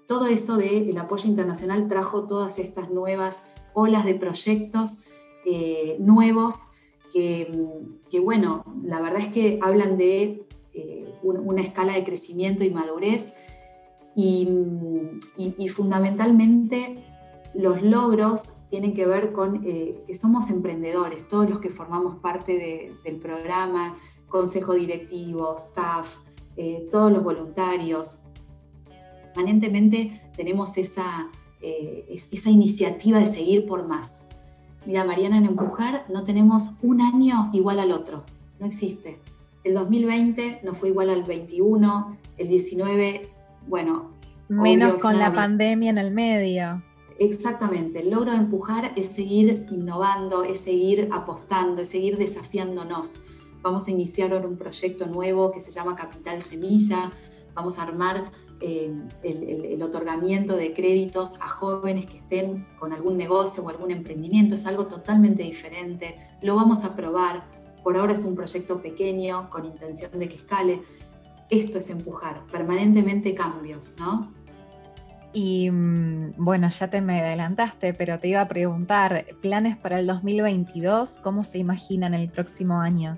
Todo 0.07 0.25
eso 0.25 0.57
del 0.57 0.97
apoyo 0.97 1.29
internacional 1.29 1.87
trajo 1.87 2.25
todas 2.25 2.57
estas 2.57 2.89
nuevas 2.89 3.43
olas 3.75 4.05
de 4.05 4.15
proyectos 4.15 5.03
eh, 5.45 5.97
nuevos 5.99 6.71
que, 7.13 8.19
bueno, 8.23 8.63
la 8.83 9.01
verdad 9.01 9.21
es 9.21 9.27
que 9.27 9.59
hablan 9.61 9.99
de 9.99 10.47
eh, 10.73 11.13
una 11.21 11.61
escala 11.61 11.93
de 11.93 12.03
crecimiento 12.03 12.63
y 12.63 12.71
madurez 12.71 13.33
y, 14.15 14.47
fundamentalmente 15.69 17.05
los 17.53 17.81
logros 17.81 18.57
tienen 18.69 18.93
que 18.93 19.05
ver 19.05 19.31
con 19.31 19.63
eh, 19.65 20.03
que 20.05 20.13
somos 20.13 20.49
emprendedores, 20.49 21.27
todos 21.27 21.49
los 21.49 21.59
que 21.59 21.69
formamos 21.69 22.17
parte 22.19 22.97
del 23.03 23.15
programa, 23.17 23.97
consejo 24.27 24.73
directivo, 24.73 25.55
staff, 25.57 26.17
eh, 26.55 26.87
todos 26.91 27.11
los 27.11 27.23
voluntarios. 27.23 28.19
Permanentemente 29.33 30.21
tenemos 30.35 30.77
esa, 30.77 31.29
esa 31.61 32.49
iniciativa 32.49 33.19
de 33.19 33.25
seguir 33.25 33.65
por 33.67 33.87
más. 33.87 34.25
Mira, 34.85 35.03
Mariana, 35.03 35.37
en 35.37 35.45
Empujar 35.45 36.05
no 36.09 36.23
tenemos 36.23 36.71
un 36.81 37.01
año 37.01 37.49
igual 37.53 37.79
al 37.79 37.91
otro, 37.91 38.23
no 38.59 38.65
existe. 38.65 39.19
El 39.63 39.73
2020 39.73 40.61
no 40.63 40.73
fue 40.73 40.89
igual 40.89 41.09
al 41.09 41.23
21, 41.23 42.17
el 42.37 42.47
19, 42.47 43.29
bueno. 43.67 44.11
Menos 44.47 44.95
con 44.95 45.19
la 45.19 45.31
pandemia 45.31 45.91
en 45.91 45.97
el 45.97 46.11
medio. 46.11 46.81
Exactamente, 47.19 47.99
el 47.99 48.11
logro 48.11 48.31
de 48.31 48.37
empujar 48.37 48.93
es 48.95 49.07
seguir 49.07 49.67
innovando, 49.69 50.43
es 50.45 50.61
seguir 50.61 51.09
apostando, 51.11 51.81
es 51.81 51.89
seguir 51.89 52.17
desafiándonos. 52.17 53.23
Vamos 53.61 53.87
a 53.87 53.91
iniciar 53.91 54.31
ahora 54.31 54.47
un 54.47 54.57
proyecto 54.57 55.05
nuevo 55.05 55.51
que 55.51 55.59
se 55.59 55.69
llama 55.69 55.97
Capital 55.97 56.41
Semilla, 56.41 57.11
vamos 57.53 57.77
a 57.77 57.83
armar 57.83 58.31
eh, 58.61 58.93
el, 59.23 59.81
otorgamiento 59.83 60.55
de 60.55 60.73
créditos 60.73 61.35
a 61.41 61.49
jóvenes 61.49 62.05
que 62.05 62.17
estén 62.17 62.65
con 62.77 62.93
algún 62.93 63.17
negocio 63.17 63.63
o 63.63 63.69
algún 63.69 63.91
emprendimiento. 63.91 64.55
Es 64.55 64.65
algo 64.65 64.87
totalmente 64.87 65.43
diferente. 65.43 66.15
Lo 66.41 66.55
vamos 66.55 66.83
a 66.83 66.95
probar. 66.95 67.43
Por 67.83 67.97
ahora 67.97 68.13
es 68.13 68.23
un 68.23 68.35
proyecto 68.35 68.81
pequeño 68.81 69.49
con 69.49 69.65
intención 69.65 70.11
de 70.19 70.29
que 70.29 70.35
escale. 70.35 70.81
Esto 71.49 71.79
es 71.79 71.89
empujar 71.89 72.45
permanentemente 72.51 73.33
cambios, 73.33 73.93
¿no? 73.97 74.33
Y 75.33 75.69
mm, 75.69 76.33
bueno, 76.37 76.69
ya 76.69 76.89
te 76.89 77.01
me 77.01 77.21
adelantaste, 77.21 77.93
pero 77.93 78.19
te 78.19 78.29
iba 78.29 78.41
a 78.41 78.47
preguntar, 78.47 79.25
¿planes 79.41 79.77
para 79.77 79.99
el 79.99 80.07
2022? 80.07 81.17
¿Cómo 81.23 81.43
se 81.43 81.59
imaginan 81.59 82.13
el 82.13 82.29
próximo 82.29 82.79
año? 82.79 83.17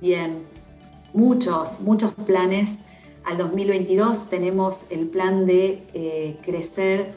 Bien, 0.00 0.42
muchos, 1.12 1.80
muchos 1.80 2.12
planes 2.14 2.78
al 3.26 3.38
2022 3.38 4.28
tenemos 4.30 4.78
el 4.88 5.08
plan 5.08 5.46
de 5.46 5.82
eh, 5.94 6.38
crecer 6.44 7.12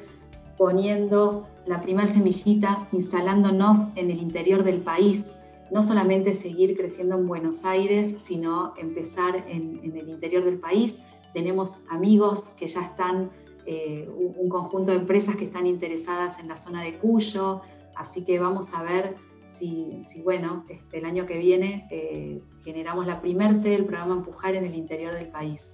poniendo 0.57 1.47
la 1.67 1.81
primera 1.81 2.07
semillita, 2.07 2.87
instalándonos 2.91 3.77
en 3.95 4.09
el 4.09 4.19
interior 4.19 4.63
del 4.63 4.79
país, 4.79 5.25
no 5.71 5.83
solamente 5.83 6.33
seguir 6.33 6.75
creciendo 6.75 7.15
en 7.15 7.27
Buenos 7.27 7.63
Aires, 7.63 8.15
sino 8.23 8.73
empezar 8.77 9.45
en, 9.47 9.79
el 9.83 10.09
interior 10.09 10.43
del 10.43 10.57
país. 10.57 10.99
Tenemos 11.31 11.75
amigos 11.91 12.45
que 12.57 12.65
ya 12.65 12.81
están, 12.81 13.29
eh, 13.71 14.09
un, 14.09 14.49
conjunto 14.49 14.89
de 14.89 14.97
empresas 14.97 15.35
que 15.35 15.45
están 15.45 15.67
interesadas 15.67 16.39
en 16.39 16.47
la 16.47 16.55
zona 16.55 16.81
de 16.81 16.97
Cuyo, 16.97 17.61
así 17.95 18.23
que 18.23 18.39
vamos 18.39 18.73
a 18.73 18.81
ver 18.81 19.15
si, 19.45 20.01
bueno, 20.23 20.65
este, 20.67 20.97
el 20.97 21.05
año 21.05 21.27
que 21.27 21.37
viene 21.37 21.87
eh, 21.91 22.41
generamos 22.63 23.05
la 23.05 23.21
primer 23.21 23.53
sede 23.53 23.73
del 23.73 23.85
programa 23.85 24.15
Empujar 24.15 24.55
en 24.55 24.65
el 24.65 24.73
interior 24.73 25.13
del 25.13 25.27
país 25.27 25.71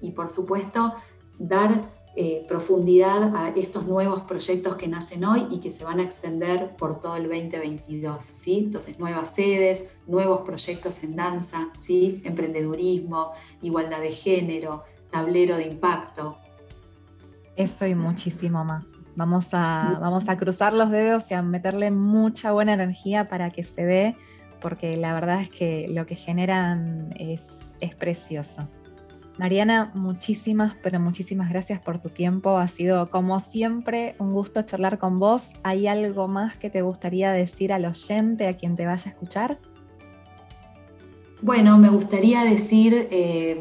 y 0.00 0.12
por 0.12 0.28
supuesto 0.28 0.94
dar 1.36 1.82
eh, 2.14 2.44
profundidad 2.46 3.34
a 3.34 3.48
estos 3.56 3.86
nuevos 3.86 4.22
proyectos 4.22 4.76
que 4.76 4.86
nacen 4.86 5.24
hoy 5.24 5.48
y 5.50 5.58
que 5.58 5.72
se 5.72 5.82
van 5.82 5.98
a 5.98 6.04
extender 6.04 6.76
por 6.76 7.00
todo 7.00 7.16
el 7.16 7.24
2022. 7.24 8.22
¿sí? 8.22 8.58
Entonces, 8.58 9.00
nuevas 9.00 9.34
sedes, 9.34 9.88
nuevos 10.06 10.42
proyectos 10.42 11.02
en 11.02 11.16
danza, 11.16 11.70
¿sí? 11.76 12.22
emprendedurismo, 12.22 13.32
igualdad 13.62 14.00
de 14.00 14.12
género, 14.12 14.84
tablero 15.10 15.56
de 15.56 15.66
impacto. 15.66 16.38
Eso 17.56 17.86
y 17.86 17.94
muchísimo 17.94 18.64
más. 18.64 18.84
Vamos 19.14 19.46
a, 19.52 19.98
vamos 20.00 20.28
a 20.28 20.36
cruzar 20.38 20.72
los 20.72 20.90
dedos 20.90 21.30
y 21.30 21.34
a 21.34 21.42
meterle 21.42 21.90
mucha 21.90 22.52
buena 22.52 22.72
energía 22.72 23.28
para 23.28 23.50
que 23.50 23.62
se 23.62 23.84
dé, 23.84 24.16
porque 24.60 24.96
la 24.96 25.12
verdad 25.12 25.42
es 25.42 25.50
que 25.50 25.86
lo 25.88 26.06
que 26.06 26.14
generan 26.14 27.12
es, 27.18 27.42
es 27.80 27.94
precioso. 27.94 28.68
Mariana, 29.38 29.90
muchísimas, 29.94 30.74
pero 30.82 31.00
muchísimas 31.00 31.48
gracias 31.48 31.80
por 31.80 31.98
tu 31.98 32.10
tiempo. 32.10 32.58
Ha 32.58 32.68
sido, 32.68 33.10
como 33.10 33.40
siempre, 33.40 34.14
un 34.18 34.32
gusto 34.32 34.62
charlar 34.62 34.98
con 34.98 35.18
vos. 35.18 35.48
¿Hay 35.62 35.86
algo 35.86 36.28
más 36.28 36.56
que 36.58 36.70
te 36.70 36.82
gustaría 36.82 37.32
decir 37.32 37.72
al 37.72 37.86
oyente, 37.86 38.46
a 38.46 38.56
quien 38.56 38.76
te 38.76 38.86
vaya 38.86 39.04
a 39.06 39.08
escuchar? 39.08 39.58
Bueno, 41.40 41.78
me 41.78 41.88
gustaría 41.88 42.44
decir 42.44 43.08
eh, 43.10 43.58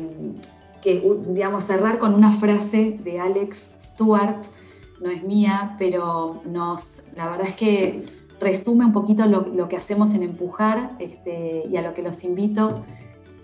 que, 0.82 1.04
digamos, 1.28 1.66
cerrar 1.66 2.00
con 2.00 2.14
una 2.14 2.32
frase 2.32 3.00
de 3.04 3.20
Alex 3.20 3.72
Stewart, 3.82 4.42
no 5.02 5.10
es 5.10 5.24
mía, 5.24 5.76
pero 5.80 6.42
nos, 6.46 7.02
la 7.16 7.30
verdad 7.30 7.48
es 7.48 7.56
que 7.56 8.06
resume 8.40 8.86
un 8.86 8.94
poquito 8.94 9.26
lo, 9.26 9.68
que 9.68 9.78
hacemos 9.78 10.14
en 10.14 10.24
Empujar 10.24 10.96
este, 11.00 11.64
y 11.72 11.78
a 11.78 11.82
lo 11.82 11.94
que 11.94 12.02
los 12.02 12.24
invito 12.24 12.84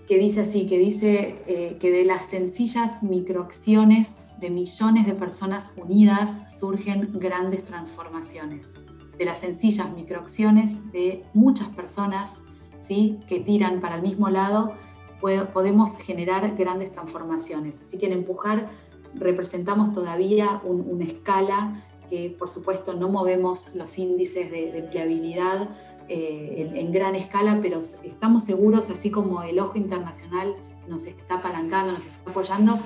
que 0.08 0.18
dice 0.18 0.40
así, 0.40 0.66
que 0.66 0.78
dice 0.78 1.42
eh, 1.46 1.76
que 1.78 1.90
de 1.90 2.04
las 2.04 2.24
sencillas 2.24 3.02
microacciones 3.02 4.26
de 4.40 4.48
millones 4.48 5.06
de 5.06 5.12
personas 5.12 5.70
unidas 5.76 6.58
surgen 6.58 7.10
grandes 7.12 7.64
transformaciones. 7.64 8.74
De 9.18 9.26
las 9.26 9.40
sencillas 9.40 9.92
microacciones 9.92 10.90
de 10.92 11.24
muchas 11.34 11.68
personas 11.68 12.40
¿sí? 12.80 13.20
que 13.28 13.40
tiran 13.40 13.82
para 13.82 13.96
el 13.96 14.02
mismo 14.02 14.30
lado, 14.30 14.72
podemos 15.20 15.96
generar 15.98 16.56
grandes 16.56 16.92
transformaciones. 16.92 17.80
Así 17.80 17.98
que 17.98 18.06
en 18.06 18.12
empujar 18.12 18.66
representamos 19.14 19.92
todavía 19.92 20.60
una 20.64 21.04
escala 21.04 21.82
que 22.08 22.34
por 22.38 22.48
supuesto 22.48 22.94
no 22.94 23.08
movemos 23.08 23.74
los 23.74 23.98
índices 23.98 24.50
de 24.50 24.78
empleabilidad 24.78 25.68
eh, 26.10 26.72
en, 26.74 26.90
gran 26.90 27.14
escala, 27.14 27.58
pero 27.60 27.80
estamos 27.80 28.44
seguros, 28.44 28.88
así 28.88 29.10
como 29.10 29.42
el 29.42 29.58
ojo 29.58 29.76
internacional 29.76 30.54
nos 30.88 31.04
está 31.04 31.34
apalancando, 31.34 31.92
nos 31.92 32.06
está 32.06 32.30
apoyando, 32.30 32.78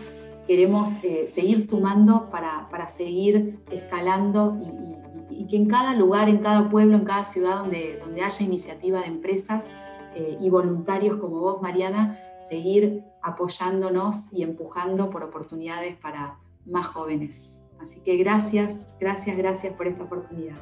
queremos 0.44 0.90
eh, 1.04 1.28
seguir 1.28 1.60
sumando 1.60 2.30
para, 2.30 2.68
para 2.68 2.88
seguir 2.88 3.60
escalando 3.70 4.58
y, 5.30 5.46
que 5.46 5.56
en 5.56 5.66
cada 5.66 5.94
lugar, 5.94 6.28
en 6.28 6.38
cada 6.38 6.68
pueblo, 6.68 6.96
en 6.96 7.04
cada 7.04 7.24
ciudad 7.24 7.58
donde, 7.58 7.98
donde 8.02 8.22
haya 8.22 8.44
iniciativa 8.44 9.00
de 9.00 9.06
empresas 9.06 9.70
eh, 10.14 10.36
y 10.40 10.50
voluntarios 10.50 11.16
como 11.16 11.40
vos, 11.40 11.62
Mariana, 11.62 12.18
seguir 12.38 13.04
apoyándonos 13.22 14.32
y 14.32 14.42
empujando 14.42 15.10
por 15.10 15.22
oportunidades 15.22 15.96
para 15.96 16.38
más 16.66 16.86
jóvenes. 16.86 17.62
Así 17.80 18.00
que 18.00 18.16
gracias, 18.16 18.88
gracias, 19.00 19.36
gracias 19.36 19.74
por 19.74 19.86
esta 19.86 20.04
oportunidad. 20.04 20.56